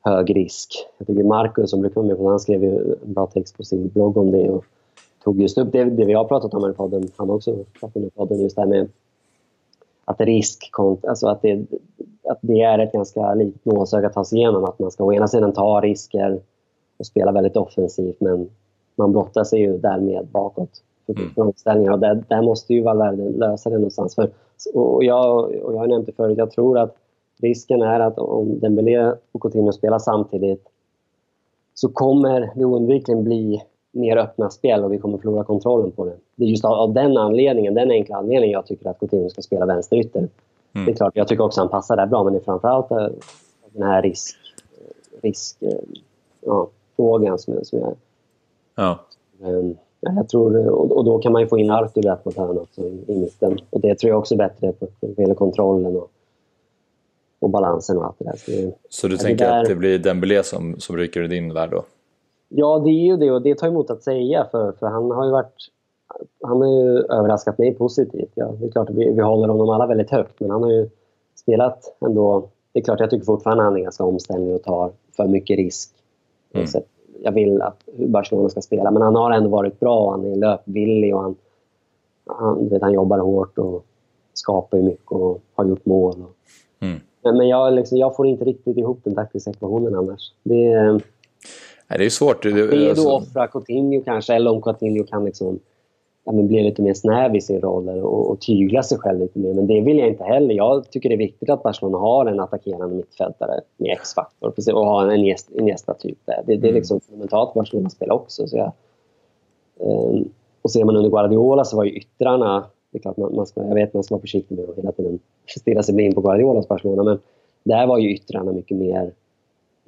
[0.04, 0.88] hög risk?
[0.98, 3.64] Jag tycker Marcus som brukar vara med på han skrev ju en bra text på
[3.64, 4.66] sin blogg om det och
[5.24, 7.08] tog just upp det, det vi har pratat om i podden.
[7.16, 8.90] Han har också pratat om i podden, just det här med
[10.06, 10.70] att risk,
[11.08, 11.66] alltså att det,
[12.24, 14.64] att det är ett ganska litet nålsöga att ta sig igenom.
[14.64, 16.42] Att man ska å ena sidan ta risker
[16.98, 18.50] och spela väldigt offensivt men
[18.96, 20.70] man blottar sig ju därmed bakåt
[21.06, 21.30] för, mm.
[21.30, 21.92] för omställningar.
[21.92, 24.16] Och där, där måste ju Valverde lösa det någonstans.
[24.16, 24.30] För,
[24.74, 26.96] och, jag, och jag har nämnt det förut, jag tror att
[27.42, 30.68] risken är att om Dembélé och Coutinho spelar samtidigt
[31.74, 36.16] så kommer det oundvikligen bli mer öppna spel och vi kommer förlora kontrollen på det.
[36.36, 39.42] Det är just av, av den anledningen, den enkla anledningen jag tycker att Coutinho ska
[39.42, 40.28] spela vänsterytter.
[40.74, 40.86] Mm.
[40.86, 43.08] Det är klart, jag tycker också han passar där bra, men det är framförallt eh,
[43.74, 44.38] den här risk,
[45.22, 45.70] risk eh,
[46.42, 47.96] ja, frågan som, som jag...
[48.76, 49.00] Ja.
[49.44, 52.58] Um, jag tror, och, och, då kan man ju få in Artur rätt mot hörn
[52.58, 53.60] också i, i mitten.
[53.70, 56.12] Och det tror jag också är bättre för hela kontrollen och,
[57.40, 58.36] och balansen och allt det där.
[58.36, 59.62] Så, så du tänker där...
[59.62, 61.84] att det blir Dembélé som, som rycker i din värld då?
[62.54, 65.26] Ja, det är ju det och det tar emot att säga för, för han har
[65.26, 65.54] ju varit
[66.42, 68.32] han har ju överraskat mig positivt.
[68.34, 70.72] Ja, det är klart att vi, vi håller honom alla väldigt högt men han har
[70.72, 70.90] ju
[71.36, 72.50] spelat ändå...
[72.74, 75.92] Det är klart jag tycker fortfarande han är ganska omställning och tar för mycket risk.
[76.54, 76.68] Mm.
[76.68, 76.82] Så
[77.24, 80.12] jag vill att Barcelona ska spela men han har ändå varit bra.
[80.12, 81.36] Han är löpvillig och han,
[82.26, 83.86] han, vet, han jobbar hårt och
[84.34, 86.14] skapar mycket och har gjort mål.
[86.14, 86.36] Och,
[86.86, 87.00] mm.
[87.24, 90.34] Men, men jag, liksom, jag får inte riktigt ihop den taktiska ekvationen annars.
[90.44, 91.00] Det,
[91.92, 92.44] Nej, det är svårt.
[92.44, 93.04] Det, det är alltså...
[93.04, 95.60] då offra Coutinho kanske, eller om Coutinho kan liksom,
[96.26, 99.40] ja, men bli lite mer snäv i sin roll och, och tygla sig själv lite
[99.40, 99.54] mer.
[99.54, 100.56] Men det vill jag inte heller.
[100.56, 105.12] Jag tycker det är viktigt att Barcelona har en attackerande mittfältare med X-faktor och ha
[105.12, 106.44] en Iniesta-typ där.
[106.48, 106.76] Det, det är mm.
[106.76, 108.48] liksom fundamentalt Barcelona spelar också.
[108.48, 108.72] Så jag,
[109.80, 110.30] um,
[110.62, 112.66] och ser man under Guardiola så var ju yttrarna...
[112.92, 114.92] Det är klart man, man ska, jag vet man ska vara försiktig med att hela
[114.92, 115.20] tiden
[115.60, 117.20] stirra sig blind på Guardiolas Barcelona men
[117.64, 119.12] där var ju yttrarna mycket mer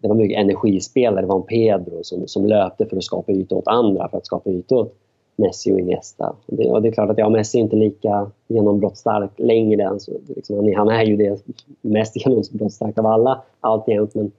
[0.04, 1.22] det var mycket energispelare.
[1.22, 4.26] Det var en Pedro som, som löpte för att skapa ytor åt andra, för att
[4.26, 4.96] skapa ytor åt
[5.36, 6.36] Messi och Iniesta.
[6.46, 9.89] Det, och det är klart att ja, Messi är inte lika genombrottsstark längre.
[9.89, 11.42] Alltså, liksom, han, är, han är ju det
[11.82, 14.16] mest genombrottsstarka av alla alltjämt.
[14.16, 14.32] Men,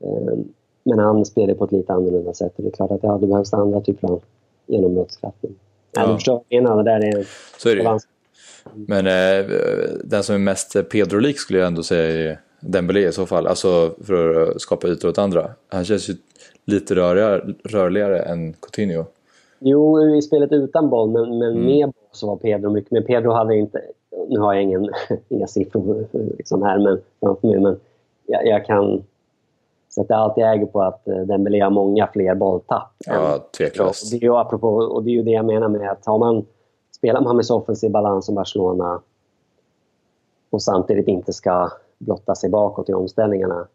[0.00, 0.38] eh,
[0.84, 2.52] men han spelar på ett lite annorlunda sätt.
[2.56, 4.22] Och det är klart att ja, då behövs det andra typer av
[4.66, 5.38] genombrottskraft.
[5.40, 5.48] Ja.
[5.96, 7.26] Ja, du förstår vad jag där är,
[7.58, 7.98] Så är det
[8.74, 9.50] Men eh,
[10.04, 13.94] den som är mest Pedro-lik skulle jag ändå säga är Dembélé i så fall, alltså
[14.04, 15.50] för att skapa ytor åt andra.
[15.68, 16.14] Han känns ju
[16.64, 19.04] lite rörligare, rörligare än Coutinho.
[19.58, 21.64] Jo, i spelet utan boll, men, men mm.
[21.64, 23.00] med boll så var Pedro mycket mer.
[23.00, 23.80] Pedro hade inte...
[24.28, 24.90] Nu har jag ingen,
[25.28, 27.80] inga siffror liksom här men, framför mig, men
[28.26, 29.02] jag, jag kan
[30.00, 32.92] att det alltid äger på att eh, Dembélé har många fler bolltapp.
[33.06, 34.04] Ja, tveklöst.
[34.04, 36.18] Och det, är ju apropå, och det är ju det jag menar med att har
[36.18, 36.46] man,
[36.96, 39.00] spelar man med så offensiv balans som Barcelona
[40.50, 43.66] och samtidigt inte ska blotta sig bakåt i omställningarna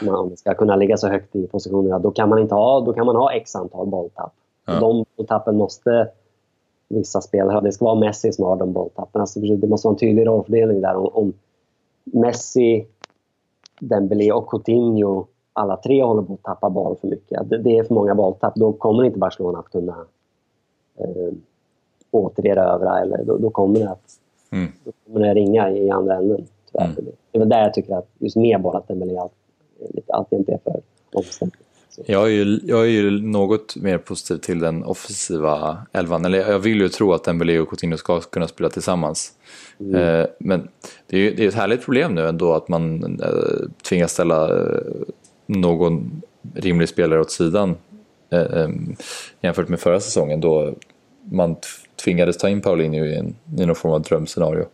[0.00, 2.92] om man ska kunna ligga så högt i positionerna, då kan man, inte ha, då
[2.92, 4.32] kan man ha x antal bolltapp.
[4.66, 4.80] Ja.
[4.80, 6.08] De bolltappen måste
[6.88, 7.60] vissa spelare ha.
[7.60, 9.20] Det ska vara Messi som har de bolltappen.
[9.20, 10.96] Alltså, det måste vara en tydlig rollfördelning där.
[10.96, 11.32] Om, om
[12.04, 12.86] Messi,
[13.80, 17.50] Dembélé och Coutinho alla tre håller på att tappa boll för mycket.
[17.50, 18.54] Det, det är för många bolltapp.
[18.54, 20.06] Då kommer inte Barcelona att kunna
[20.98, 21.32] eh,
[22.10, 23.00] återerövra.
[23.00, 24.18] Eller då, då, kommer det att
[24.50, 24.72] mm.
[24.84, 26.46] då kommer det ringa i andra änden.
[26.74, 26.94] Mm.
[27.32, 28.36] Det är väl där jag tycker att just
[28.74, 29.18] att Dembélé
[30.08, 30.80] alltid inte är för
[31.12, 31.62] omständigt.
[32.06, 36.24] Jag är, ju, jag är ju något mer positiv till den offensiva elvan.
[36.24, 39.32] Eller jag vill ju tro att Dembélé och Coutinho ska kunna spela tillsammans.
[39.80, 39.94] Mm.
[39.94, 40.68] Eh, men
[41.06, 44.60] det är, ju, det är ett härligt problem nu ändå att man eh, tvingas ställa
[44.60, 44.80] eh,
[45.46, 46.22] någon
[46.54, 47.76] rimlig spelare åt sidan
[49.40, 50.74] jämfört med förra säsongen då
[51.30, 51.56] man
[52.04, 54.66] tvingades ta in Paulinho i, en, i någon form av drömscenario.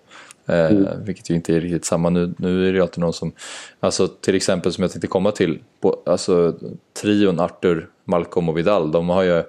[0.46, 1.04] Eh, mm.
[1.04, 2.10] Vilket ju inte är riktigt samma.
[2.10, 3.32] Nu, nu är det ju alltid någon som,
[3.80, 6.54] alltså till exempel som jag tänkte komma till, på, alltså
[7.02, 9.42] trion Arthur, Malcolm och Vidal, de har ju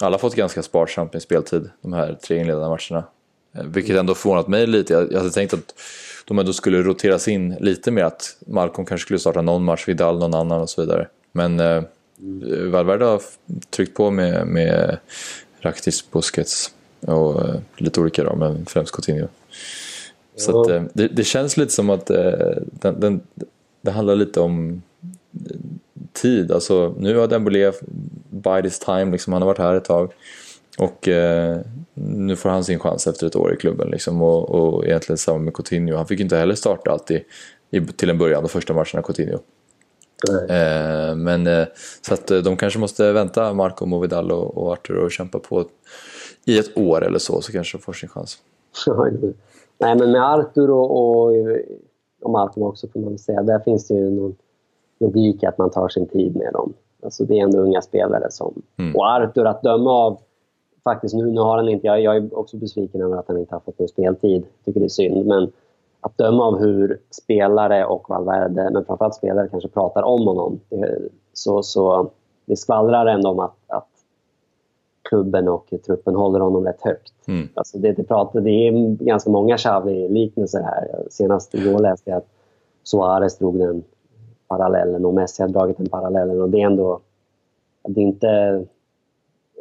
[0.00, 3.06] alla fått ganska sparsamt med speltid de här tre inledande matcherna.
[3.54, 4.92] Eh, vilket ändå förvånat mig lite.
[4.92, 5.74] Jag, jag hade tänkt att
[6.24, 10.18] de ändå skulle roteras in lite mer, att Malcolm kanske skulle starta någon match, Vidal
[10.18, 11.08] någon annan och så vidare.
[11.32, 11.84] Men eh,
[12.20, 12.70] mm.
[12.70, 13.22] Valverde har
[13.70, 14.98] tryckt på med, med
[15.60, 19.28] Raktis, Busquets och eh, lite olika då, men främst Coutinho.
[20.36, 23.20] Så att, eh, det, det, känns lite som att eh, den, den,
[23.80, 24.82] det handlar lite om
[25.32, 25.56] eh,
[26.12, 26.52] tid.
[26.52, 27.72] Alltså, nu har Dembélé
[28.30, 30.12] by this time, liksom, han har varit här ett tag.
[30.78, 31.60] Och eh,
[31.94, 33.90] nu får han sin chans efter ett år i klubben.
[33.90, 35.96] Liksom, och, och egentligen samma med Coutinho.
[35.96, 37.20] Han fick inte heller starta alltid
[37.70, 39.38] i, till en början, de första matcherna Coutinho.
[40.48, 41.66] Eh, men eh,
[42.00, 45.64] så att de kanske måste vänta, Marco, Vidal och, och Arthur och kämpa på
[46.44, 48.38] i ett år eller så, så kanske de får sin chans.
[49.82, 51.32] Nej, men med Artur och, och,
[52.22, 54.34] och Malcolm också får man säga, där finns det ju någon
[54.98, 56.72] logik att man tar sin tid med dem.
[57.02, 58.62] Alltså det är ändå unga spelare som...
[58.78, 58.96] Mm.
[58.96, 60.18] Och Artur, att döma av...
[60.84, 61.86] Faktiskt nu, nu har han inte...
[61.86, 64.44] Jag, jag är också besviken över att han inte har fått någon speltid.
[64.64, 65.26] tycker det är synd.
[65.26, 65.52] Men
[66.00, 70.60] att döma av hur spelare och Valverde, men framförallt spelare, kanske pratar om honom.
[71.32, 72.10] Så, så
[72.44, 73.88] det skvallrar ändå om att, att
[75.12, 77.12] klubben och truppen håller honom rätt högt.
[77.28, 77.48] Mm.
[77.54, 81.06] Alltså det, det, pratar, det är ganska många Xavi-liknelser här.
[81.10, 82.28] Senast igår läste jag att
[82.82, 83.82] Suarez drog den
[84.48, 86.40] parallellen och Messi har dragit den parallellen.
[86.40, 87.00] Och det är ändå...
[87.88, 88.64] Det är inte...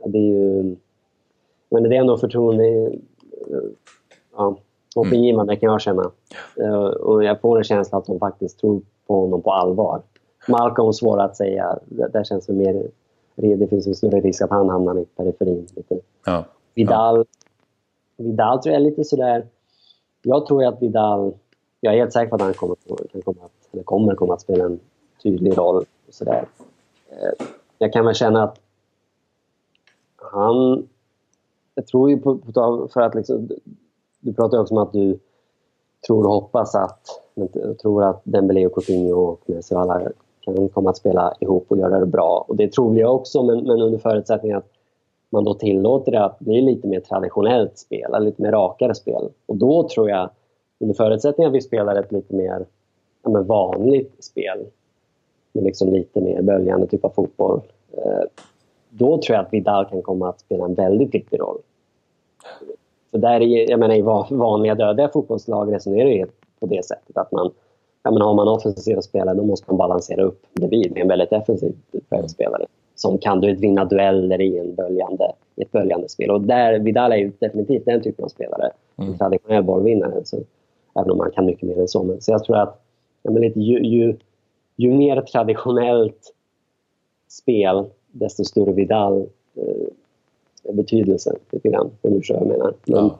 [0.05, 0.75] Det är ju...
[1.69, 2.91] Men det är ändå förtroende...
[4.35, 4.57] Ja,
[4.95, 6.11] hoppingivande kan jag känna.
[6.61, 10.01] Eh, och jag får en känsla att de faktiskt tror på honom på allvar.
[10.47, 11.79] Malcolm svår att säga.
[11.85, 12.87] Där känns det mer
[13.41, 15.67] det finns en större risk att han hamnar i periferin.
[15.75, 15.99] Lite.
[16.25, 16.45] Ja.
[16.73, 17.17] Vidal,
[18.17, 18.23] ja.
[18.23, 19.47] Vidal tror jag är lite sådär...
[20.21, 21.33] Jag tror att Vidal...
[21.79, 22.75] Jag är helt säker på att han kommer,
[23.11, 24.79] kan komma att, eller kommer komma att spela en
[25.23, 25.77] tydlig roll.
[26.07, 26.45] Och sådär.
[27.09, 27.45] Eh,
[27.77, 28.59] jag kan väl känna att
[30.15, 30.87] han...
[31.75, 33.49] Jag tror ju på, på för att liksom,
[34.19, 35.19] Du pratar också om att du
[36.07, 37.21] tror och hoppas att,
[37.53, 40.01] jag tror att Dembélé och Coutinho och Messi och alla
[40.41, 42.45] kan komma att spela ihop och göra det bra.
[42.47, 44.69] Och det tror jag också, men, men under förutsättning att
[45.29, 49.29] man då tillåter det att bli lite mer traditionellt spel, lite mer rakare spel.
[49.45, 50.29] Och då tror jag,
[50.79, 52.65] under förutsättning att vi spelar ett lite mer
[53.23, 54.65] ja, men vanligt spel,
[55.53, 58.23] med liksom lite mer böljande typ av fotboll, eh,
[58.89, 61.57] då tror jag att Vidal kan komma att spela en väldigt viktig roll.
[63.11, 64.01] För där är, jag menar, i
[64.35, 66.25] vanliga dödliga fotbollslag resonerar det
[66.59, 67.51] på det sättet att man
[68.03, 71.29] ja, men har man offensiva spelare då måste man balansera upp bredvid med en väldigt
[71.29, 71.75] defensiv
[72.27, 72.65] spelare
[73.01, 76.31] som kan du vinna dueller i, en böljande, i ett böljande spel.
[76.31, 78.71] Och där, Vidal är ju definitivt den typen av spelare.
[78.97, 79.11] Mm.
[79.11, 80.21] En traditionell bollvinnare.
[80.23, 80.37] Så,
[80.99, 82.03] även om man kan mycket mer än så.
[82.03, 82.81] Men, så jag tror att
[83.23, 84.17] ja, men lite, ju, ju,
[84.75, 86.33] ju mer traditionellt
[87.29, 91.35] spel, desto större Vidal eh, betydelse.
[91.51, 92.73] Lite grann, om du förstår vad jag menar.
[92.85, 93.19] Men ja.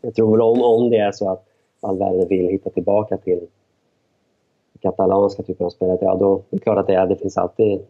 [0.00, 1.44] Jag tror om, om det är så att
[1.80, 3.46] Valverde vill hitta tillbaka till
[4.82, 7.80] katalanska typen av spelare, ja då det är klart att det, är, det finns alltid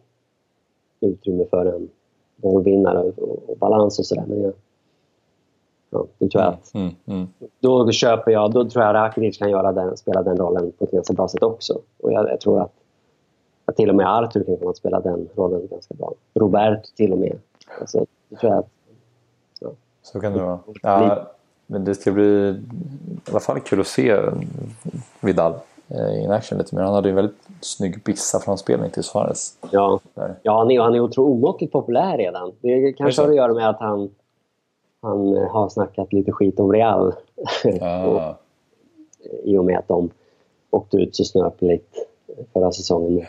[0.99, 1.89] utrymme för en
[2.35, 4.23] bollvinnare och, och balans och sådär.
[4.27, 4.53] Men jag,
[5.89, 6.73] ja, då tror jag att...
[6.73, 7.27] Mm, mm, mm.
[7.59, 10.91] Då köper jag, då tror jag Rakitic kan göra den, spela den rollen på ett
[10.91, 11.79] ganska bra sätt också.
[11.97, 12.71] Och jag, jag tror att,
[13.65, 16.13] att till och med Arthur kan komma spela den rollen ganska bra.
[16.33, 17.39] Roberto till och med.
[17.79, 18.69] Alltså, det tror jag att,
[19.59, 19.69] ja.
[20.01, 20.59] Så kan det vara.
[20.81, 21.27] Ja,
[21.67, 24.19] men det ska bli i alla fall kul att se
[25.21, 25.53] Vidal
[25.93, 26.83] in action lite mer.
[26.83, 29.57] Han hade ju en väldigt snygg bissa framspelning till Suarez.
[29.71, 29.99] Ja,
[30.43, 32.51] ja han är, han är otroligt omåttligt populär redan.
[32.61, 34.09] Det kanske har att göra med att han,
[35.01, 37.13] han har snackat lite skit om Real.
[37.81, 38.05] Ah.
[38.05, 38.35] och,
[39.43, 40.09] I och med att de
[40.69, 41.93] åkte ut så snöpligt
[42.53, 43.25] förra säsongen.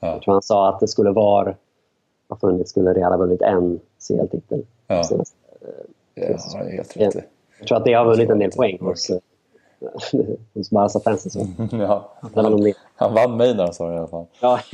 [0.00, 0.12] Ja.
[0.12, 1.54] Jag tror han sa att det skulle vara
[2.28, 4.64] ha funnits skulle Real ha vunnit en CL-titel.
[4.86, 5.04] Ja.
[5.04, 5.36] Senast,
[6.14, 6.22] ja,
[6.64, 7.24] helt rätt.
[7.58, 9.10] Jag tror att det har vunnit en del poäng hos,
[10.54, 11.68] hos Barca-fansen.
[11.72, 14.26] ja, han, han vann mig när han sa det i alla fall.
[14.40, 14.60] Ja,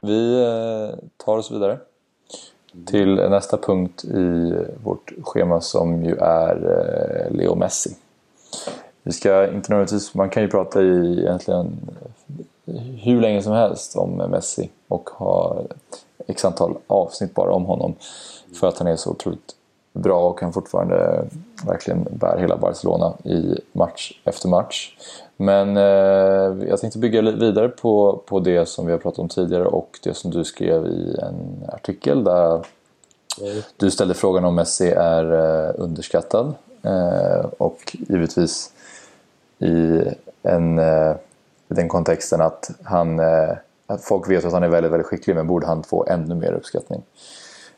[0.00, 1.78] Vi eh, tar oss vidare
[2.86, 7.96] till nästa punkt i vårt schema som ju är eh, Leo Messi.
[9.02, 11.90] Vi ska inte nödvändigtvis, man kan ju prata i egentligen
[13.02, 15.62] hur länge som helst om Messi och ha
[16.26, 17.94] x antal avsnitt bara om honom.
[18.60, 19.56] För att han är så otroligt
[19.92, 21.24] bra och kan fortfarande
[21.66, 24.96] verkligen bära hela Barcelona i match efter match.
[25.36, 29.64] Men eh, jag tänkte bygga vidare på, på det som vi har pratat om tidigare
[29.64, 32.66] och det som du skrev i en artikel där
[33.76, 36.54] du ställde frågan om Messi är eh, underskattad.
[36.82, 38.72] Eh, och givetvis
[39.58, 40.02] i
[40.42, 41.14] en, eh,
[41.68, 45.46] den kontexten att han eh, att folk vet att han är väldigt, väldigt skicklig men
[45.46, 47.02] borde han få ännu mer uppskattning.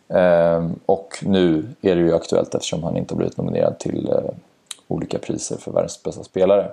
[0.09, 4.31] Ehm, och nu är det ju aktuellt eftersom han inte har blivit nominerad till eh,
[4.89, 6.71] olika priser för världens bästa spelare.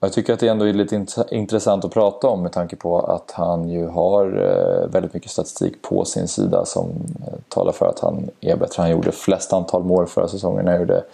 [0.00, 3.30] Jag tycker att det ändå är lite intressant att prata om med tanke på att
[3.30, 6.88] han ju har eh, väldigt mycket statistik på sin sida som
[7.26, 8.82] eh, talar för att han är bättre.
[8.82, 10.66] Han gjorde flest antal mål förra säsongen.
[10.66, 11.04] Han gjorde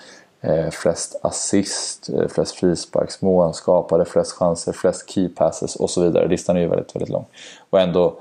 [0.70, 6.28] flest assist, flest frisparksmål, han skapade flest chanser, flest key passes och så vidare.
[6.28, 7.24] Listan är ju väldigt, väldigt lång.
[7.70, 8.14] Och ändå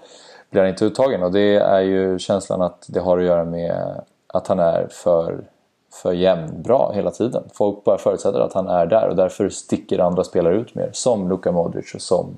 [0.49, 4.01] blir han inte uttagen och det är ju känslan att det har att göra med
[4.27, 5.43] att han är för,
[5.93, 7.43] för jämnbra hela tiden.
[7.53, 10.89] Folk bara förutsätter att han är där och därför sticker andra spelare ut mer.
[10.93, 12.37] Som Luka Modric och som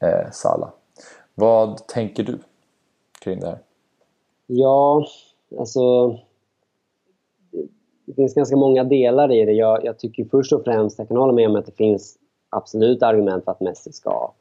[0.00, 0.68] eh, Salah.
[1.34, 2.38] Vad tänker du
[3.20, 3.58] kring det här?
[4.46, 5.06] Ja,
[5.58, 6.08] alltså
[8.06, 9.52] det finns ganska många delar i det.
[9.52, 12.18] Jag, jag, tycker först och främst, jag kan hålla med om att det finns
[12.50, 14.32] absolut argument för att Messi ska...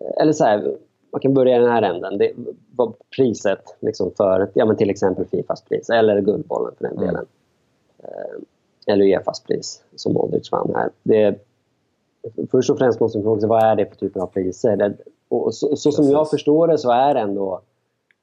[0.00, 0.76] Eh, eller så här,
[1.16, 2.18] man kan börja i den här änden.
[2.18, 2.32] Det
[2.76, 7.06] var priset liksom för ja, men till exempel Fifas pris, eller Guldbollen för den mm.
[7.06, 7.26] delen.
[7.98, 8.44] Mm.
[8.86, 10.90] Eller Uefas pris, som Modric vann här.
[11.02, 11.38] Det,
[12.50, 14.76] först och främst måste man fråga sig vad är det för typ av priser?
[14.76, 14.94] Det,
[15.28, 17.60] och så, så som jag förstår det så är ändå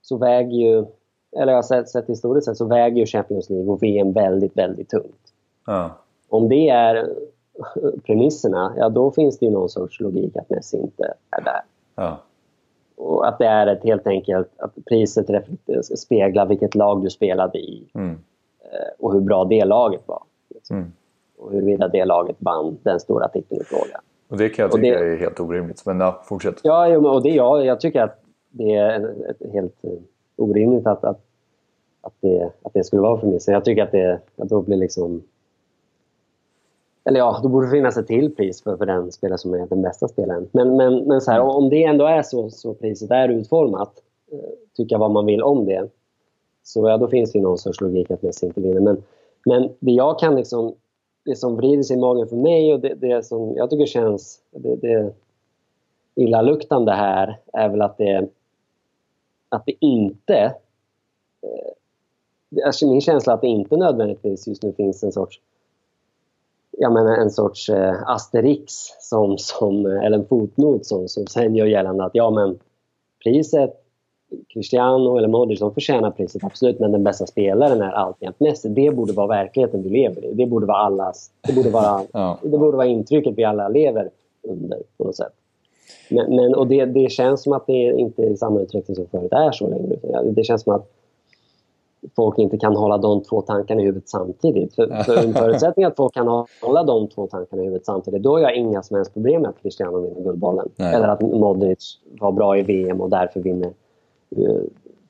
[0.01, 0.85] så väger ju
[1.37, 4.57] eller jag har sett, sett historiskt sett, så väger ju Champions League och VM väldigt,
[4.57, 5.33] väldigt tungt.
[5.65, 5.91] Ja.
[6.29, 7.09] Om det är
[8.05, 11.61] premisserna, ja då finns det ju någon sorts logik att Messi inte är där.
[11.95, 12.19] Ja.
[12.95, 15.25] Och att det är ett helt enkelt, att priset
[15.99, 17.87] speglar vilket lag du spelade i.
[17.93, 18.11] Mm.
[18.61, 20.23] Eh, och hur bra det laget var.
[20.53, 20.77] Liksom.
[20.77, 20.91] Mm.
[21.37, 24.01] Och huruvida det laget vann den stora titeln i fråga.
[24.29, 25.85] Och det kan jag tycka det, är helt orimligt.
[25.85, 26.59] Men ja, fortsätt.
[26.63, 29.81] Ja, och det, ja, jag tycker att det är helt
[30.35, 31.21] orimligt att, att,
[32.01, 33.39] att, det, att det skulle vara för mig.
[33.47, 35.23] jag tycker att det att då blir liksom...
[37.05, 39.67] Eller ja, då borde det finnas ett till pris för, för den spelare som är
[39.67, 40.49] den bästa spelaren.
[40.51, 41.49] Men, men, men så här, mm.
[41.49, 43.93] om det ändå är så, så priset är utformat,
[44.31, 45.89] eh, tycka vad man vill om det,
[46.63, 48.81] så ja, då finns det någon sorts logik att Messi inte vinner.
[48.81, 49.03] Men,
[49.45, 50.75] men det jag kan liksom,
[51.25, 54.39] det som vrider sig i magen för mig och det, det som jag tycker känns
[54.51, 55.13] det, det
[56.15, 58.29] illaluktande här är väl att det
[59.49, 60.55] att det inte...
[62.65, 65.39] Alltså min känsla att det inte nödvändigtvis just nu finns en sorts
[66.77, 71.65] jag menar en sorts eh, asterix som, som, eller en fotnot som, som sen gör
[71.65, 72.59] gällande att ja men
[73.23, 73.79] priset
[74.53, 78.69] Cristiano eller Modric de förtjänar priset absolut men den bästa spelaren är alltjämt Messi.
[78.69, 80.33] Det borde vara verkligheten vi lever i.
[80.33, 82.39] Det borde vara allas, det borde vara, ja.
[82.41, 84.09] det borde vara intrycket vi alla lever
[84.41, 85.33] under på något sätt.
[86.09, 89.31] Men, men, och det, det känns som att det inte i samma utsträckning som förut
[89.31, 89.95] är så längre.
[90.31, 90.89] Det känns som att
[92.15, 94.75] folk inte kan hålla de två tankarna i huvudet samtidigt.
[94.75, 98.31] För, för en förutsättning att folk kan hålla de två tankarna i huvudet samtidigt, då
[98.31, 100.69] har jag inga som helst problem med att Cristiano vinner Guldbollen.
[100.75, 100.95] Nej.
[100.95, 103.73] Eller att Modric var bra i VM och därför vinner
[104.37, 104.61] uh,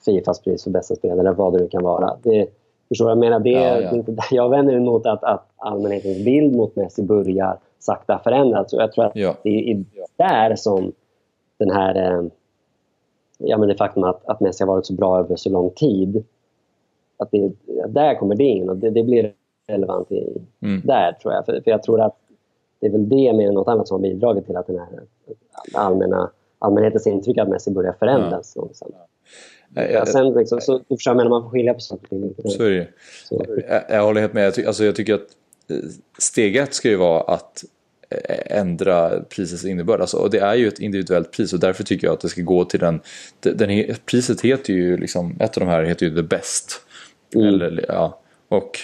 [0.06, 2.18] Fifas pris för bästa spelare, eller vad det nu kan vara.
[2.24, 2.48] Det,
[2.88, 3.40] förstår jag menar?
[3.40, 3.92] Det, ja, ja.
[3.92, 8.74] Inte, jag vänder mig emot att, att allmänhetens bild mot Messi börjar sakta förändras.
[8.74, 9.36] jag tror att ja.
[9.44, 9.84] det är
[10.18, 10.92] där som
[11.58, 11.96] den här...
[11.96, 12.24] Eh,
[13.38, 16.24] ja, men det faktum att, att Messi har varit så bra över så lång tid.
[17.18, 17.52] Att det,
[17.88, 19.34] där kommer det in och det, det blir
[19.68, 20.82] relevant i, mm.
[20.86, 21.46] där tror jag.
[21.46, 22.18] För, för, jag tror att
[22.80, 24.88] det är väl det mer än något annat som har bidragit till att den här
[25.74, 28.58] allmänna, allmänhetens intryck att Messi börjar förändras.
[29.76, 32.52] Ja, ja, sen liksom, så, så jag menar, man får skilja på saker och.
[32.52, 32.88] Så är det
[33.70, 34.46] jag, jag håller helt med.
[34.46, 35.28] Jag, ty, alltså, jag tycker att
[36.20, 37.64] steg ett ska ju vara att
[38.46, 40.02] ändra prisets innebörd.
[40.02, 42.42] Alltså, och det är ju ett individuellt pris och därför tycker jag att det ska
[42.42, 43.02] gå till den...
[43.40, 46.82] den priset heter ju liksom, ett av de här heter ju The Best.
[47.36, 47.48] Mm.
[47.48, 48.80] Eller, ja, och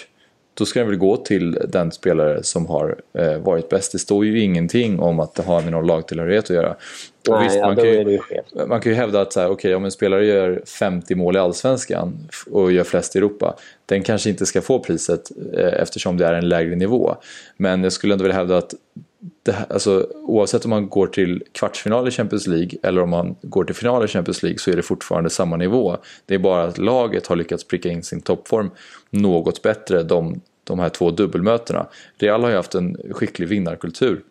[0.54, 3.92] då ska den väl gå till den spelare som har eh, varit bäst.
[3.92, 6.76] Det står ju ingenting om att det har med någon lagtillhörighet att göra.
[7.28, 8.18] Nej, visst, ja, man, kan ju,
[8.66, 11.38] man kan ju hävda att så här, okay, om en spelare gör 50 mål i
[11.38, 16.26] Allsvenskan och gör flest i Europa, den kanske inte ska få priset eh, eftersom det
[16.26, 17.16] är en lägre nivå.
[17.56, 18.74] Men jag skulle ändå vilja hävda att
[19.42, 23.36] det här, alltså, oavsett om man går till kvartsfinal i Champions League eller om man
[23.42, 25.96] går till final i Champions League så är det fortfarande samma nivå.
[26.26, 28.70] Det är bara att laget har lyckats pricka in sin toppform
[29.10, 31.86] något bättre de, de här två dubbelmötena.
[32.18, 34.22] Real har ju haft en skicklig vinnarkultur.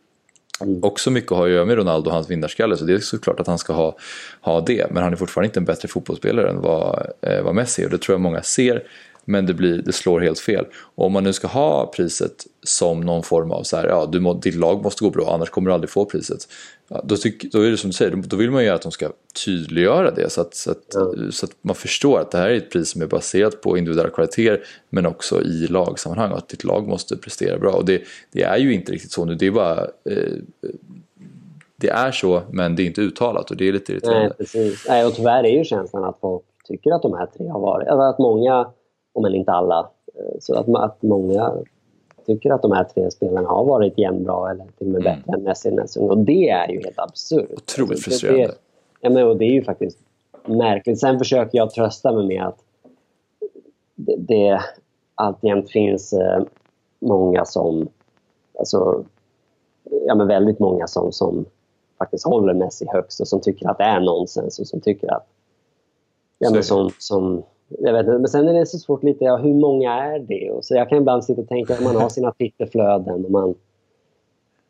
[0.61, 0.83] Mm.
[0.83, 3.57] Också mycket har göra med Ronaldo och hans vinnarskalle så det är såklart att han
[3.57, 3.97] ska ha,
[4.41, 4.91] ha det.
[4.91, 7.91] Men han är fortfarande inte en bättre fotbollsspelare än vad, eh, vad Messi är och
[7.91, 8.83] det tror jag många ser
[9.29, 10.65] men det, blir, det slår helt fel.
[10.95, 14.19] Och om man nu ska ha priset som någon form av så här, ja, du
[14.19, 16.47] må, ditt lag måste gå bra annars kommer du aldrig få priset.
[16.87, 18.91] Ja, då, tyck, då är det som du säger, då vill man ju att de
[18.91, 19.09] ska
[19.45, 21.31] tydliggöra det så att, så, att, mm.
[21.31, 24.09] så att man förstår att det här är ett pris som är baserat på individuella
[24.09, 27.71] kvaliteter men också i lagsammanhang och att ditt lag måste prestera bra.
[27.71, 30.33] Och det, det är ju inte riktigt så nu, det är bara eh,
[31.75, 34.21] det är så men det är inte uttalat och det är lite irriterande.
[34.21, 34.85] Nej, precis.
[34.87, 37.87] Nej, och tyvärr är ju känslan att folk tycker att de här tre har varit,
[37.87, 38.71] att många
[39.15, 39.89] men inte alla.
[40.15, 41.53] Eh, så att, att många
[42.25, 45.03] tycker att de här tre spelarna har varit jämnbra eller till och med mm.
[45.03, 47.51] bättre än Messi nästa Och det är ju helt absurt.
[47.51, 48.47] Otroligt alltså, frustrerande.
[48.47, 48.55] Det,
[49.01, 49.99] ja, men, och det är ju faktiskt
[50.45, 50.99] märkligt.
[50.99, 52.57] Sen försöker jag trösta mig med att
[53.95, 54.61] det, det
[55.15, 56.43] alltjämt finns eh,
[56.99, 57.87] många som...
[58.59, 59.03] Alltså,
[60.05, 61.45] ja, men väldigt många som, som
[61.97, 65.27] faktiskt håller Messi högst och som tycker att det är nonsens och som tycker att...
[66.39, 69.37] Ja, men som, som jag vet inte, men sen är det så svårt lite, ja,
[69.37, 70.51] hur många är det?
[70.51, 73.55] Och så jag kan ibland sitta och tänka att man har sina Twitterflöden och man...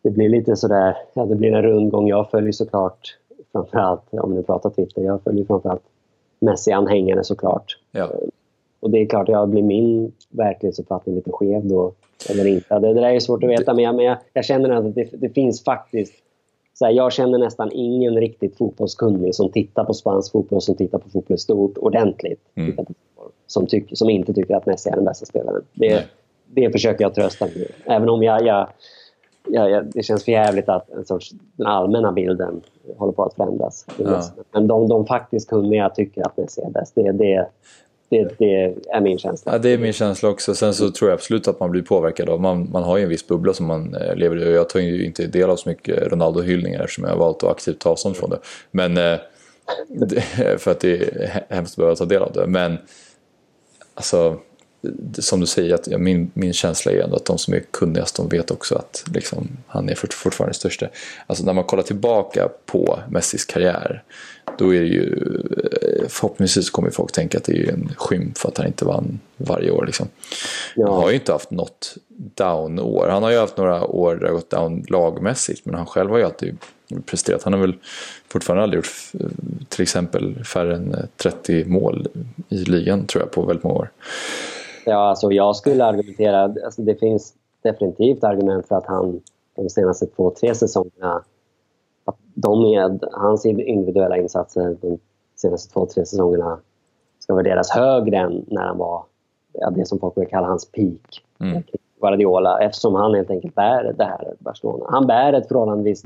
[0.01, 2.07] Det blir lite sådär, ja det blir en rundgång.
[2.07, 3.17] Jag följer såklart
[3.51, 5.83] framförallt, om ni pratar Twitter, jag följer framförallt
[6.39, 7.77] Messi-anhängare såklart.
[7.91, 8.03] Ja.
[8.03, 8.29] Eh,
[8.79, 11.93] och det är klart, jag blir min verklighetsuppfattning lite skev då,
[12.29, 12.79] eller inte.
[12.79, 15.09] Det, det där är svårt att veta, men jag, men jag, jag känner att det,
[15.11, 16.13] det finns faktiskt
[16.79, 20.97] så här, jag känner nästan ingen riktigt fotbollskunnig som tittar på spansk fotboll, som tittar
[20.97, 22.41] på fotboll stort, ordentligt.
[22.55, 22.75] Mm.
[22.75, 25.61] På fotboll, som, tyck, som inte tycker att Messi är den bästa spelaren.
[25.73, 26.03] Det,
[26.45, 27.67] det försöker jag trösta med.
[27.85, 28.69] Även om jag, jag,
[29.47, 32.61] jag, det känns förjävligt att en sorts, den allmänna bilden
[32.97, 33.85] håller på att förändras.
[33.97, 34.23] Ja.
[34.51, 36.95] Men de, de faktiskt kunniga tycker att Messi är bäst.
[36.95, 37.47] Det, det,
[38.09, 39.51] det, det, är min känsla.
[39.51, 40.55] Ja, det är min känsla också.
[40.55, 43.09] Sen så tror jag absolut att man blir påverkad av, man, man har ju en
[43.09, 46.11] viss bubbla som man eh, lever i jag tar ju inte del av så mycket
[46.11, 48.39] Ronaldo-hyllningar eftersom jag har valt att aktivt ta avstånd från det.
[48.71, 49.19] Men, eh,
[49.87, 50.21] det,
[50.61, 52.47] för att det är hemskt att behöva ta del av det.
[52.47, 52.77] Men
[53.93, 54.37] alltså,
[55.19, 58.29] som du säger, att min, min känsla är ändå att de som är kunnigast de
[58.29, 60.87] vet också att liksom, han är fortfarande största.
[61.27, 64.03] Alltså när man kollar tillbaka på Messis karriär
[64.57, 65.13] då är det ju
[65.81, 69.71] eh, förhoppningsvis kommer folk tänka att det är en skymf att han inte vann varje
[69.71, 69.85] år.
[69.85, 70.07] Liksom.
[70.75, 70.91] Ja.
[70.91, 71.97] Han har ju inte haft något
[72.35, 73.07] down-år.
[73.07, 76.09] Han har ju haft några år där det har gått down lagmässigt men han själv
[76.09, 76.57] har ju alltid
[77.05, 77.43] presterat.
[77.43, 77.75] Han har väl
[78.27, 79.27] fortfarande aldrig gjort eh,
[79.69, 82.07] till exempel färre än 30 mål
[82.49, 83.91] i ligan tror jag på väldigt många år.
[84.89, 89.21] Ja, alltså jag skulle argumentera, alltså det finns definitivt argument för att han
[89.55, 91.23] de senaste två, tre säsongerna
[92.05, 94.99] att de med hans individuella insatser de
[95.35, 96.59] senaste två, tre säsongerna
[97.19, 99.03] ska värderas högre än när han var
[99.53, 101.23] ja, det som folk vill kalla hans peak.
[101.39, 101.63] Mm.
[102.01, 104.85] Guardiola, eftersom han helt enkelt bär det här Barcelona.
[104.89, 106.03] Han bär ett förhållandevis,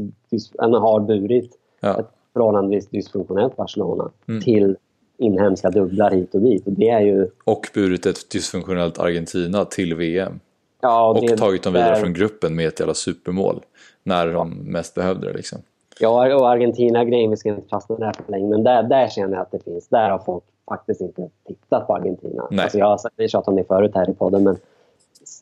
[0.58, 2.00] han har burit ja.
[2.00, 4.42] ett förhållandevis dysfunktionellt Barcelona mm.
[4.42, 4.78] till
[5.18, 6.68] inhemska dubblar hit och dit.
[6.68, 7.28] Och, det är ju...
[7.44, 10.40] och burit ett dysfunktionellt Argentina till VM.
[10.82, 12.02] Ja, och, och tagit dem vidare där...
[12.02, 13.62] från gruppen med ett jävla supermål.
[14.04, 15.60] När de mest behövde det liksom.
[16.00, 19.42] Ja, och Argentina-grejen, vi ska inte fastna där för länge, men där, där känner jag
[19.42, 19.88] att det finns.
[19.88, 22.48] Där har folk faktiskt inte tittat på Argentina.
[22.52, 22.64] Nej.
[22.64, 24.58] Alltså jag har tjatat om det förut här i podden, men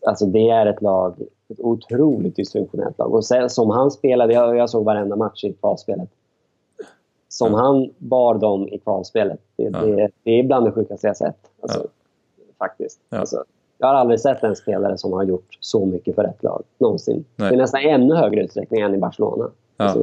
[0.05, 1.15] alltså det är ett lag,
[1.49, 3.13] ett otroligt dysfunktionellt lag.
[3.13, 6.09] Och sen, som han spelade, jag, jag såg varenda match i kvalspelet.
[7.31, 7.57] Som ja.
[7.57, 9.81] han bar dem i kvalspelet, det, ja.
[9.81, 11.37] det, det är bland det sjukaste jag sett.
[11.61, 12.43] Alltså, ja.
[12.59, 12.99] Faktiskt.
[13.09, 13.43] Alltså,
[13.77, 17.25] jag har aldrig sett en spelare som har gjort så mycket för ett lag, någonsin.
[17.35, 17.53] Nej.
[17.53, 19.49] I nästan ännu högre utsträckning än i Barcelona.
[19.77, 19.95] Ja.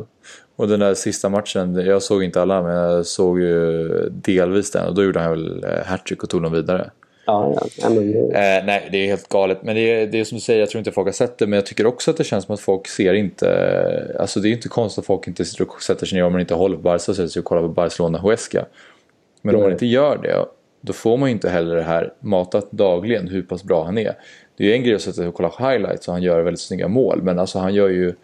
[0.57, 4.89] Och den där sista matchen, jag såg inte alla men jag såg ju delvis den
[4.89, 6.91] och då gjorde han väl eh, hattrick och tog dem vidare.
[7.29, 7.91] Ja, ja.
[7.91, 8.15] Men...
[8.15, 9.63] Eh, nej, det är helt galet.
[9.63, 11.47] Men det är, det är som du säger, jag tror inte folk har sett det.
[11.47, 14.17] Men jag tycker också att det känns som att folk ser inte...
[14.21, 16.41] Alltså det är inte konstigt att folk inte sitter och sätter sig ner om man
[16.41, 18.67] inte håller på Barca och sätter sig och kollar på Barcelona Huesca.
[19.43, 20.45] Men om man inte gör det,
[20.81, 24.15] då får man inte heller det här matat dagligen hur pass bra han är.
[24.57, 26.89] det är ju en grej att sätta och kolla highlights och han gör väldigt snygga
[26.89, 27.23] mål.
[27.23, 28.15] Men alltså han gör ju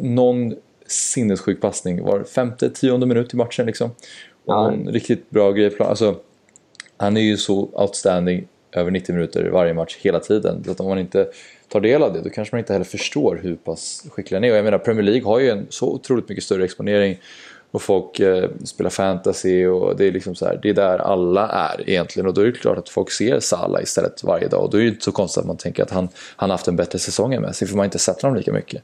[0.00, 0.54] någon
[0.86, 3.90] sinnessjuk passning var femte, tionde minut i matchen liksom.
[4.46, 4.72] Ja.
[4.72, 5.76] En riktigt bra grej.
[5.78, 6.16] Alltså,
[6.96, 10.64] han är ju så outstanding över 90 minuter varje match hela tiden.
[10.64, 11.28] Så att om man inte
[11.68, 14.50] tar del av det då kanske man inte heller förstår hur pass skicklig han är.
[14.50, 17.18] Och jag menar Premier League har ju en så otroligt mycket större exponering
[17.70, 21.48] och folk eh, spelar fantasy och det är liksom så här, det är där alla
[21.48, 24.70] är egentligen och då är det klart att folk ser Salah istället varje dag och
[24.70, 26.98] då är det inte så konstigt att man tänker att han, han haft en bättre
[26.98, 28.82] säsong än Messi för man har inte sett honom lika mycket.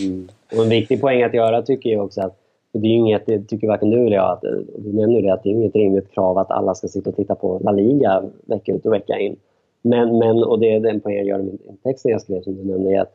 [0.00, 0.28] Mm.
[0.52, 2.45] Och en viktig poäng att göra tycker jag också att
[2.78, 4.40] det är inget, det tycker varken du eller jag, att,
[4.78, 7.34] du nämner det, att det är inget rimligt krav att alla ska sitta och titta
[7.34, 9.36] på La Liga vecka ut och vecka in.
[9.82, 12.56] Men, men och det är den poängen jag gör i min text jag skrev som
[12.56, 13.12] du nämnde, är att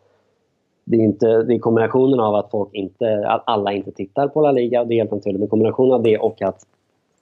[0.83, 4.41] det är, inte, det är kombinationen av att folk inte, att alla inte tittar på
[4.41, 6.65] La Liga, och det är helt naturligt, men kombinationen av det och att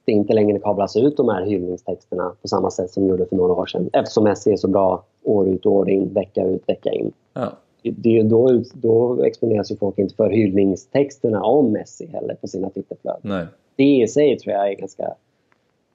[0.06, 3.54] det inte längre kablas ut de här hyllningstexterna på samma sätt som gjorde för några
[3.54, 3.90] år sedan.
[3.94, 7.12] Eftersom Messi är så bra år ut och år in, vecka ut, vecka in.
[7.34, 7.52] Ja.
[7.98, 13.48] Det, då, då exponeras ju folk inte för hyllningstexterna om Messi heller på sina Twitterflöden.
[13.76, 15.14] Det i sig tror jag är ganska...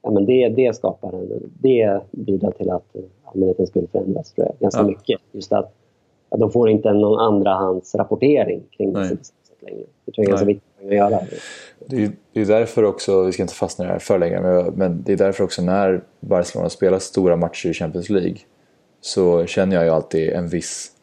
[0.02, 4.56] Ja, men det, det skapar en, Det bidrar till att allmänhetens bild förändras tror jag,
[4.60, 4.86] ganska ja.
[4.86, 5.20] mycket.
[5.32, 5.74] Just att
[6.30, 9.18] ja, de får inte någon andrahandsrapportering kring det
[9.64, 9.84] längre.
[10.04, 11.20] Det tror jag är ganska viktigt att göra.
[11.86, 14.40] Det är, det är därför också, vi ska inte fastna i det här för länge,
[14.76, 18.36] men det är därför också när Barcelona spelar stora matcher i Champions League
[19.00, 20.93] så känner jag ju alltid en viss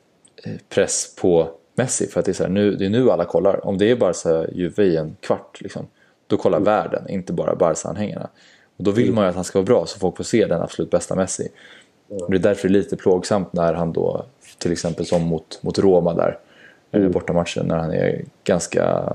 [0.70, 2.08] press på Messi.
[2.08, 3.66] För att det är, så här, nu, det är nu alla kollar.
[3.66, 5.88] Om det är Barca-Juve i en kvart, liksom,
[6.28, 6.66] då kollar mm.
[6.66, 8.30] världen, inte bara Barca-anhängarna.
[8.78, 9.16] Och då vill mm.
[9.16, 11.48] man ju att han ska vara bra så folk får se den absolut bästa Messi.
[12.10, 12.24] Mm.
[12.24, 14.26] Och det är därför det är lite plågsamt när han då
[14.58, 16.38] till exempel som mot, mot Roma där,
[16.92, 17.12] mm.
[17.12, 19.14] bortamatchen, när han är ganska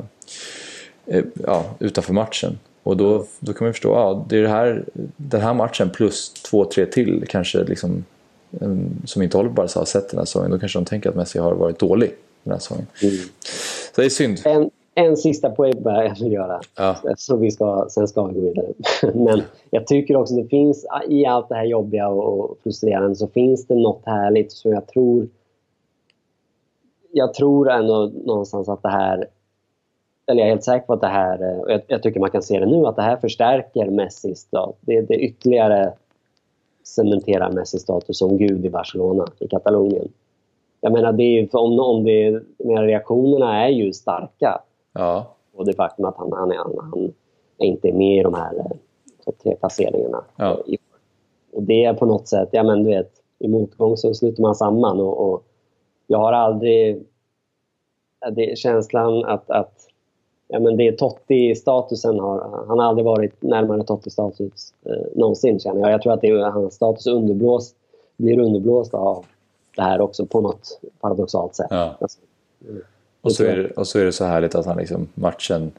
[1.07, 2.59] eh, ja, utanför matchen.
[2.83, 4.85] Och då, då kan man förstå, ja, det är det här,
[5.17, 8.05] den här matchen plus två, tre till kanske liksom,
[9.05, 10.51] som inte håller bara så har sett den här säsongen.
[10.51, 12.87] Då kanske de tänker att Messi har varit dålig den här säsongen.
[13.03, 13.15] Mm.
[13.95, 14.39] Så det är synd.
[14.45, 16.61] En, en sista poäng bara jag vill göra.
[16.77, 16.97] Ja.
[17.17, 18.67] Så vi ska, sen ska vi gå vidare.
[19.15, 23.67] Men jag tycker också det finns, i allt det här jobbiga och frustrerande, så finns
[23.67, 25.29] det något härligt som jag tror...
[27.13, 29.27] Jag tror ändå någonstans att det här...
[30.27, 32.43] Eller jag är helt säker på att det här, och jag, jag tycker man kan
[32.43, 34.49] se det nu, att det här förstärker Messis.
[34.81, 35.93] Det, det ytterligare
[36.87, 40.09] cementerar Messis status som gud i Barcelona, i Katalonien.
[40.81, 44.61] Jag menar, det är, om, om det, reaktionerna är ju starka.
[44.93, 45.37] Ja.
[45.55, 47.13] Och det faktum att han, han, han, han
[47.59, 48.77] inte är med i de här eh,
[49.25, 50.25] topp tre-placeringarna.
[50.37, 50.63] Ja.
[51.53, 54.55] Och det är på något sätt, ja men du vet, i motgång så sluter man
[54.55, 55.01] samman.
[55.01, 55.43] Och, och
[56.07, 57.07] jag har aldrig...
[58.33, 59.89] Det, känslan att, att
[60.49, 62.65] ja, men det Totti-statusen har...
[62.69, 65.91] Han har aldrig varit närmare Totti-status eh, någonsin känner jag.
[65.91, 67.77] Jag tror att det är, hans status underblåst,
[68.17, 69.25] blir underblåst av
[69.77, 71.67] det här också på något paradoxalt sätt.
[71.71, 71.97] Ja.
[72.01, 72.19] Alltså,
[72.69, 72.83] mm.
[73.21, 75.73] Och så, är det, och så är det så härligt att han liksom matchen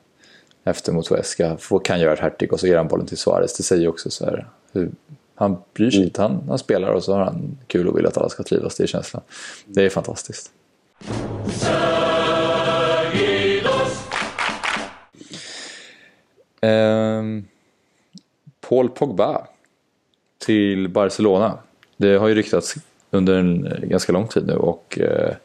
[0.63, 3.57] efter mot Huesca kan göra ett hattrick och så ger han bollen till Suarez.
[3.57, 4.91] Det säger också så här, hur,
[5.35, 6.07] han bryr sig mm.
[6.07, 6.21] inte.
[6.21, 8.77] Han, han, spelar och så har han kul och vill att alla ska trivas.
[8.77, 9.23] Det är känslan.
[9.65, 10.51] Det är fantastiskt.
[16.67, 17.45] Ehm,
[18.69, 19.47] Paul Pogba
[20.45, 21.57] till Barcelona.
[21.97, 22.75] Det har ju ryktats
[23.11, 25.35] under en eh, ganska lång tid nu och eh,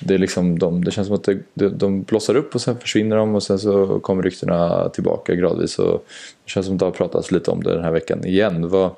[0.00, 3.16] det, är liksom de, det känns som att de, de blossar upp och sen försvinner
[3.16, 5.78] de och sen så kommer ryktena tillbaka gradvis.
[5.78, 6.04] Och
[6.44, 8.68] det känns som att det har pratats lite om det den här veckan igen.
[8.68, 8.90] Vad,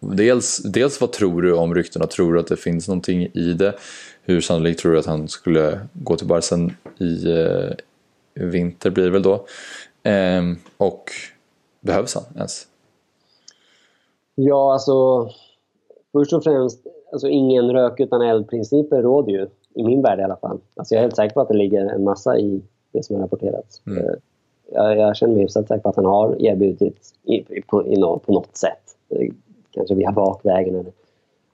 [0.00, 2.06] dels, dels vad tror du om ryktena?
[2.06, 3.74] Tror du att det finns någonting i det?
[4.24, 7.70] Hur sannolikt tror du att han skulle gå till Barsen i eh,
[8.34, 9.46] vinter blir det väl då?
[10.02, 10.42] Eh,
[10.76, 11.10] och
[11.80, 12.66] behövs han ens?
[14.34, 15.28] Ja, alltså
[16.12, 20.36] först och främst, alltså ingen rök utan eld-principen råder ju i min värld i alla
[20.36, 20.60] fall.
[20.76, 23.22] Alltså jag är helt säker på att det ligger en massa i det som har
[23.22, 23.82] rapporterats.
[23.86, 23.98] Mm.
[23.98, 24.14] Eh,
[24.72, 28.18] jag, jag, känner mig hyfsat säker på att han har erbjudit i, på, i no,
[28.18, 28.96] på något sätt.
[29.08, 29.32] Eh,
[29.70, 30.92] kanske via bakvägen eller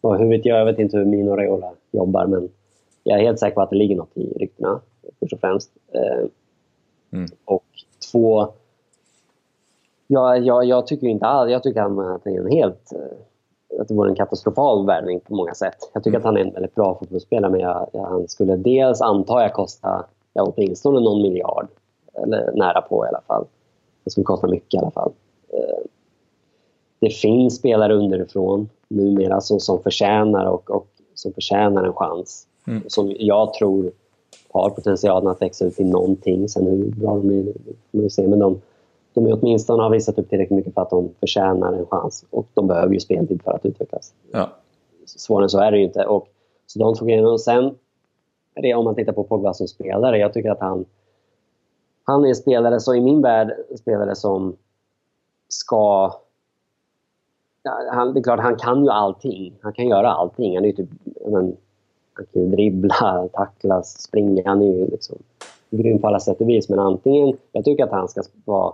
[0.00, 2.48] och hur vet jag, jag vet inte hur Mino Raiola jobbar men
[3.02, 4.80] jag är helt säker på att det ligger något i ryktena
[5.20, 5.70] först och främst.
[5.92, 6.26] Eh,
[7.12, 7.30] mm.
[7.44, 7.64] Och
[8.12, 8.48] två,
[10.06, 12.92] ja, jag, jag tycker inte alls, jag tycker att han är en helt
[13.80, 15.90] att det vore en katastrofal värvning på många sätt.
[15.92, 16.20] Jag tycker mm.
[16.20, 19.52] att han är en väldigt bra fotbollsspelare men jag, jag, han skulle dels antar jag
[19.52, 21.68] kosta ja, åtminstone någon miljard.
[22.14, 23.44] Eller nära på i alla fall.
[24.04, 25.12] Det skulle kosta mycket i alla fall.
[25.52, 25.84] Eh,
[27.00, 32.46] det finns spelare underifrån numera som, som förtjänar och, och som förtjänar en chans.
[32.66, 32.82] Mm.
[32.86, 33.92] Som jag tror
[34.52, 36.48] har potentialen att växa ut till någonting.
[36.48, 37.44] Sen hur bra de är,
[37.92, 38.26] får vi se.
[38.26, 38.60] Men de,
[39.14, 42.24] de åtminstone har visat upp tillräckligt mycket för att de förtjänar en chans.
[42.30, 44.12] Och de behöver ju speltid för att utvecklas.
[44.32, 44.48] Ja.
[45.06, 46.04] svårare än så är det ju inte.
[46.06, 46.28] Och,
[46.66, 47.28] så de grejerna.
[47.28, 47.74] Och sen,
[48.54, 50.84] det, om man tittar på Pogba som spelare, jag tycker att han
[52.08, 54.56] han är en spelare, så i min värld, spelare som
[55.48, 56.12] ska...
[57.92, 59.58] Han, det är klart, han kan ju allting.
[59.62, 60.54] Han kan göra allting.
[60.54, 60.88] Han är typ...
[61.26, 61.56] Men,
[62.18, 64.42] han kan ju dribbla, tacklas, springa.
[64.46, 65.18] Han är ju liksom
[65.70, 66.68] grym på alla sätt och vis.
[66.68, 67.36] Men antingen...
[67.52, 68.72] Jag tycker att han ska vara...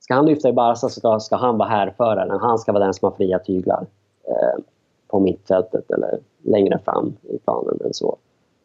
[0.00, 2.40] Ska han lyfta i Barca så ska, ska han vara härföraren.
[2.40, 3.86] Han ska vara den som har fria tyglar.
[4.28, 4.64] Eh,
[5.08, 8.16] på mittfältet eller längre fram i planen än så.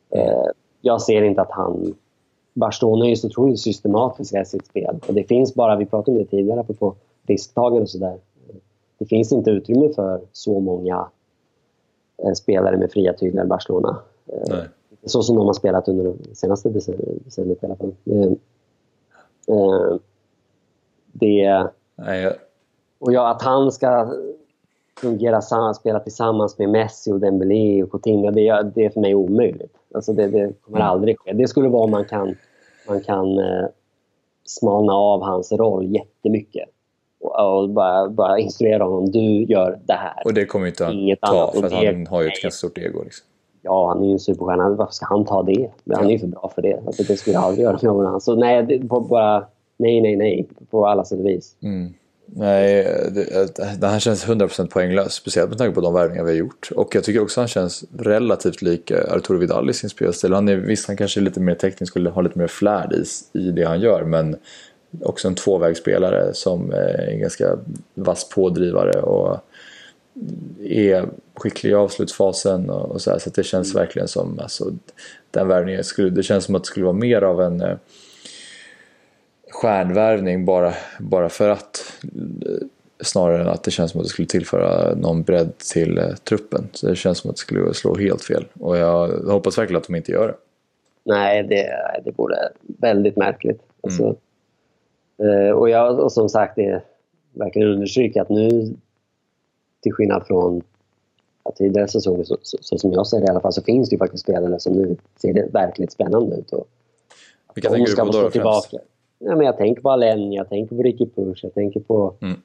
[0.10, 0.46] Eh,
[0.82, 1.94] jag ser inte att han
[2.54, 5.00] Barcelona är ju så otroligt systematiska i sitt spel.
[5.08, 6.96] Och det finns bara, vi pratade om det tidigare, på
[7.28, 8.18] risktagande och sådär.
[8.98, 11.08] Det finns inte utrymme för så många
[12.24, 13.98] eh, spelare med fria tyglar i Barcelona.
[14.28, 14.68] Eh, Nej.
[15.06, 17.96] Så som de har spelat under det senaste decenniet i alla fall.
[21.12, 22.38] Det, eh, Nej.
[23.00, 24.14] Och ja, att han ska
[25.02, 25.42] fungera,
[25.74, 29.78] spela tillsammans med Messi och Dembélé och Coutinho, det, det är för mig omöjligt.
[29.94, 30.90] Alltså det, det kommer mm.
[30.90, 31.34] aldrig ske.
[31.34, 32.36] Det skulle vara om man kan,
[32.88, 33.40] man kan
[34.46, 36.70] smalna av hans roll jättemycket.
[37.26, 39.12] Och, och bara, bara instruera honom.
[39.12, 40.22] Du gör det här.
[40.26, 41.72] Och det kommer inte han Inget ta, annat.
[41.72, 43.04] för det, han har ju ett ganska stort ego.
[43.04, 43.26] Liksom.
[43.62, 44.70] Ja, han är ju en superstjärna.
[44.70, 45.70] Varför ska han ta det?
[45.94, 46.82] Han är ju för bra för det.
[46.86, 48.22] Alltså, det skulle jag aldrig göra med någon annan.
[48.22, 49.46] Så nej, det, bara
[49.78, 50.48] nej, nej, nej.
[50.70, 51.56] På alla sätt och vis.
[51.64, 51.94] Mm.
[52.28, 55.14] Nej, det, det här känns 100% poänglös.
[55.14, 56.70] Speciellt med tanke på de värvningar vi har gjort.
[56.76, 60.34] Och jag tycker också att han känns relativt lik Arturo Vidal i sin spelstil.
[60.34, 63.04] Han är, visst, han kanske är lite mer teknisk, skulle ha lite mer flärd i,
[63.40, 64.04] i det han gör.
[64.04, 64.36] Men
[65.02, 67.58] också en tvåvägsspelare som är en ganska
[67.94, 69.40] vass pådrivare och
[70.64, 73.82] är skicklig i avslutsfasen och, och så här, Så det känns mm.
[73.82, 74.72] verkligen som, alltså,
[75.32, 77.78] den värvningen skulle, det känns som att det skulle vara mer av en eh,
[79.52, 81.94] stjärnvärvning bara, bara för att
[83.00, 86.70] snarare än att det känns som att det skulle tillföra någon bredd till eh, truppen.
[86.72, 89.88] Så det känns som att det skulle slå helt fel och jag hoppas verkligen att
[89.88, 90.36] de inte gör det.
[91.04, 91.72] Nej, det,
[92.06, 93.62] det vore väldigt märkligt.
[93.84, 94.16] Alltså, mm.
[95.18, 96.82] Eh, och, jag, och som sagt, det
[97.34, 98.76] verkligen understryka att nu
[99.82, 100.62] till skillnad från
[101.56, 103.98] tidigare säsonger, så, så, så, som jag ser det i alla fall, så finns det
[103.98, 106.52] faktiskt spelare som nu ser det verkligt spännande ut.
[106.54, 106.68] Och
[107.56, 108.78] Vilka tänker du på då tillbaka.
[109.20, 112.40] Ja, men jag tänker på Allen, jag tänker på Ricky Push, jag tänker på mm.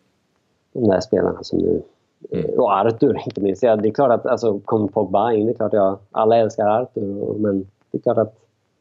[0.73, 1.83] de där spelarna som nu...
[2.31, 2.51] Mm.
[2.59, 3.63] Och Arthur inte minst.
[3.63, 5.99] Ja, det är klart att alltså, kommer Pogba in, det är klart jag...
[6.11, 8.35] Alla älskar Arthur, men det är klart att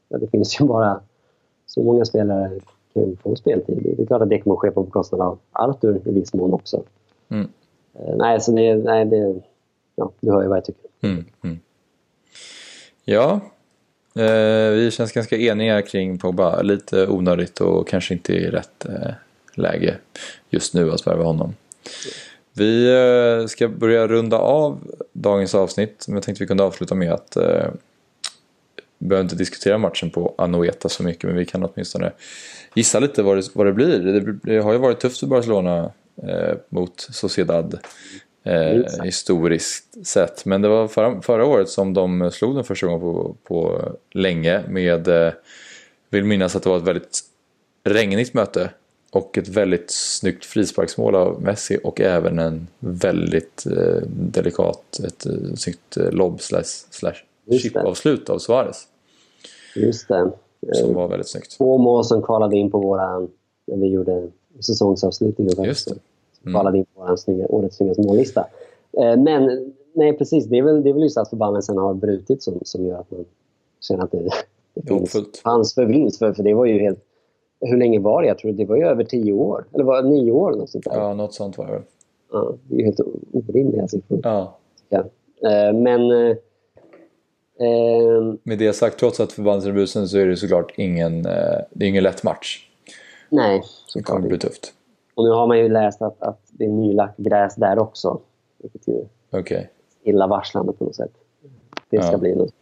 [0.09, 0.99] ja, det finns ju bara
[1.65, 2.51] så många spelare
[2.93, 3.95] kan få speltid.
[3.97, 6.53] Det är klart att det kommer att ske på bekostnad av Arthur i viss mån
[6.53, 6.83] också.
[7.29, 7.47] Mm.
[7.99, 8.75] Uh, nej, så det...
[8.75, 9.41] Nej, det
[9.95, 10.89] ja, du hör ju vad jag tycker.
[11.01, 11.25] Mm.
[11.43, 11.59] mm.
[13.05, 13.39] Ja,
[14.15, 16.61] Eh, vi känns ganska eniga kring Pogba.
[16.61, 19.11] Lite onödigt och kanske inte i rätt eh,
[19.53, 19.97] läge
[20.49, 21.55] just nu att värva honom.
[22.53, 24.79] Vi eh, ska börja runda av
[25.13, 26.05] dagens avsnitt.
[26.07, 27.65] Men jag tänkte vi kunde avsluta med att eh,
[28.99, 32.11] vi behöver inte diskutera matchen på Anoeta så mycket men vi kan åtminstone
[32.73, 33.99] gissa lite vad det, vad det blir.
[33.99, 35.91] Det, det har ju varit tufft för Barcelona
[36.27, 37.79] eh, mot Sociedad
[38.43, 40.45] eh, historiskt sett.
[40.45, 43.81] Men det var förra, förra, året som de slog den första gången på, på
[44.11, 45.33] länge med, eh,
[46.09, 47.19] vill minnas att det var ett väldigt
[47.83, 48.69] regnigt möte
[49.11, 55.55] och ett väldigt snyggt frisparksmål av Messi och även en väldigt eh, delikat, ett eh,
[55.55, 57.15] snyggt eh, lobb slash, slash
[57.61, 58.87] chipavslut av Suarez.
[59.75, 60.31] Just det.
[60.73, 61.57] Som var väldigt snyggt.
[61.57, 63.19] Två mål som kvalade in på våra,
[63.65, 64.27] när vi gjorde
[64.59, 65.63] säsongsavslutningen.
[65.63, 65.95] Just det
[66.43, 66.79] kvalade mm.
[66.79, 68.45] in på vår årets snyggaste mållista.
[68.91, 70.45] Eh, men nej, precis.
[70.45, 73.11] Det är väl, det är väl just att förbannelsen har brutit som, som gör att
[73.11, 73.25] man
[73.81, 74.29] känner att det,
[74.73, 76.19] det finns chans för vinst.
[76.19, 76.99] För, för det var ju helt...
[77.61, 78.27] Hur länge var det?
[78.27, 79.65] Jag tror det var ju över tio år.
[79.73, 80.51] Eller var det nio år?
[80.51, 80.95] Något sånt där.
[80.95, 81.81] Ja, något sånt var det
[82.31, 82.99] Ja, det är ju helt
[83.31, 84.19] orimliga siffror.
[84.23, 84.57] Ja.
[84.89, 84.99] ja.
[85.49, 86.35] Eh, men...
[87.59, 92.03] Eh, Med det sagt, trots att brusen så är det såklart ingen, det är ingen
[92.03, 92.69] lätt match.
[93.29, 93.61] Nej,
[93.95, 94.73] Det kommer bli tufft.
[95.15, 98.19] Och nu har man ju läst att, att det är nylagt gräs där också.
[98.57, 99.65] Vilket ju okay.
[100.03, 101.11] illavarslande på något sätt.
[101.89, 102.17] Det ska ja.
[102.17, 102.53] bli något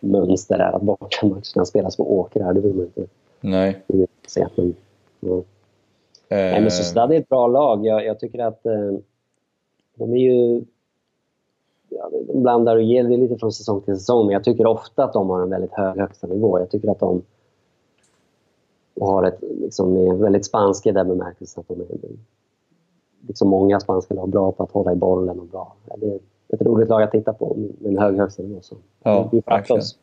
[0.00, 2.52] mönster där att bortamatcherna spelas på åkrar.
[2.52, 3.06] Det vill man inte
[3.40, 3.82] Nej.
[4.26, 4.46] se.
[4.56, 4.74] Men,
[5.20, 5.36] ja.
[5.36, 5.42] eh.
[6.28, 7.86] Nej, men Sociedad är ett bra lag.
[7.86, 8.92] Jag, jag tycker att eh,
[9.94, 10.64] de är ju...
[12.26, 15.12] De blandar och ger det lite från säsong till säsong, men jag tycker ofta att
[15.12, 16.58] de har en väldigt hög högsta nivå.
[16.58, 17.22] Jag tycker att de
[19.00, 21.86] har ett, liksom, är väldigt spanska i den bemärkelsen att de är
[23.28, 25.76] liksom många spanska lag bra på att hålla i bollen och bra.
[25.96, 26.18] Det är
[26.48, 28.60] ett roligt lag att titta på med en hög högstanivå.
[29.02, 29.98] Ja, vi får oss.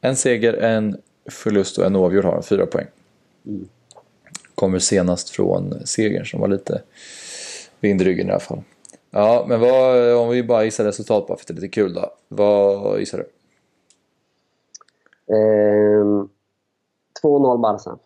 [0.00, 0.96] En seger, en
[1.30, 2.86] förlust och en oavgjord har fyra poäng.
[3.46, 3.68] Mm.
[4.54, 6.82] Kommer senast från segern som var lite
[7.80, 8.62] vind i ryggen i alla fall.
[9.16, 11.94] Ja, men vad, om vi bara gissar resultat bara för att det är lite kul
[11.94, 12.14] då.
[12.28, 13.24] Vad gissar du?
[15.34, 16.28] Ehm,
[17.22, 17.98] 2-0 Barca.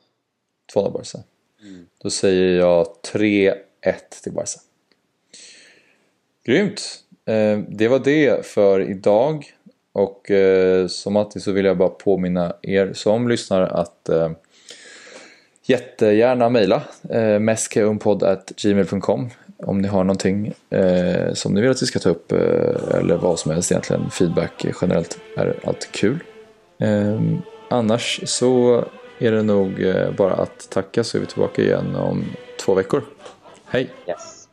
[0.74, 1.18] 2-0 Barca.
[2.02, 3.54] Då säger jag 3-1
[4.22, 4.60] till Barca.
[6.44, 6.80] Grymt!
[7.24, 9.54] Eh, det var det för idag.
[9.92, 14.30] Och eh, som alltid så vill jag bara påminna er som lyssnar att eh,
[15.62, 19.30] jättegärna mejla eh, meskeumpodd.gmail.com
[19.62, 23.16] om ni har någonting eh, som ni vill att vi ska ta upp eh, eller
[23.16, 24.10] vad som helst egentligen.
[24.10, 26.18] Feedback generellt är alltid kul.
[26.78, 27.20] Eh,
[27.70, 28.84] annars så
[29.18, 32.24] är det nog eh, bara att tacka så är vi tillbaka igen om
[32.60, 33.02] två veckor.
[33.64, 33.90] Hej!
[34.08, 34.48] Yes.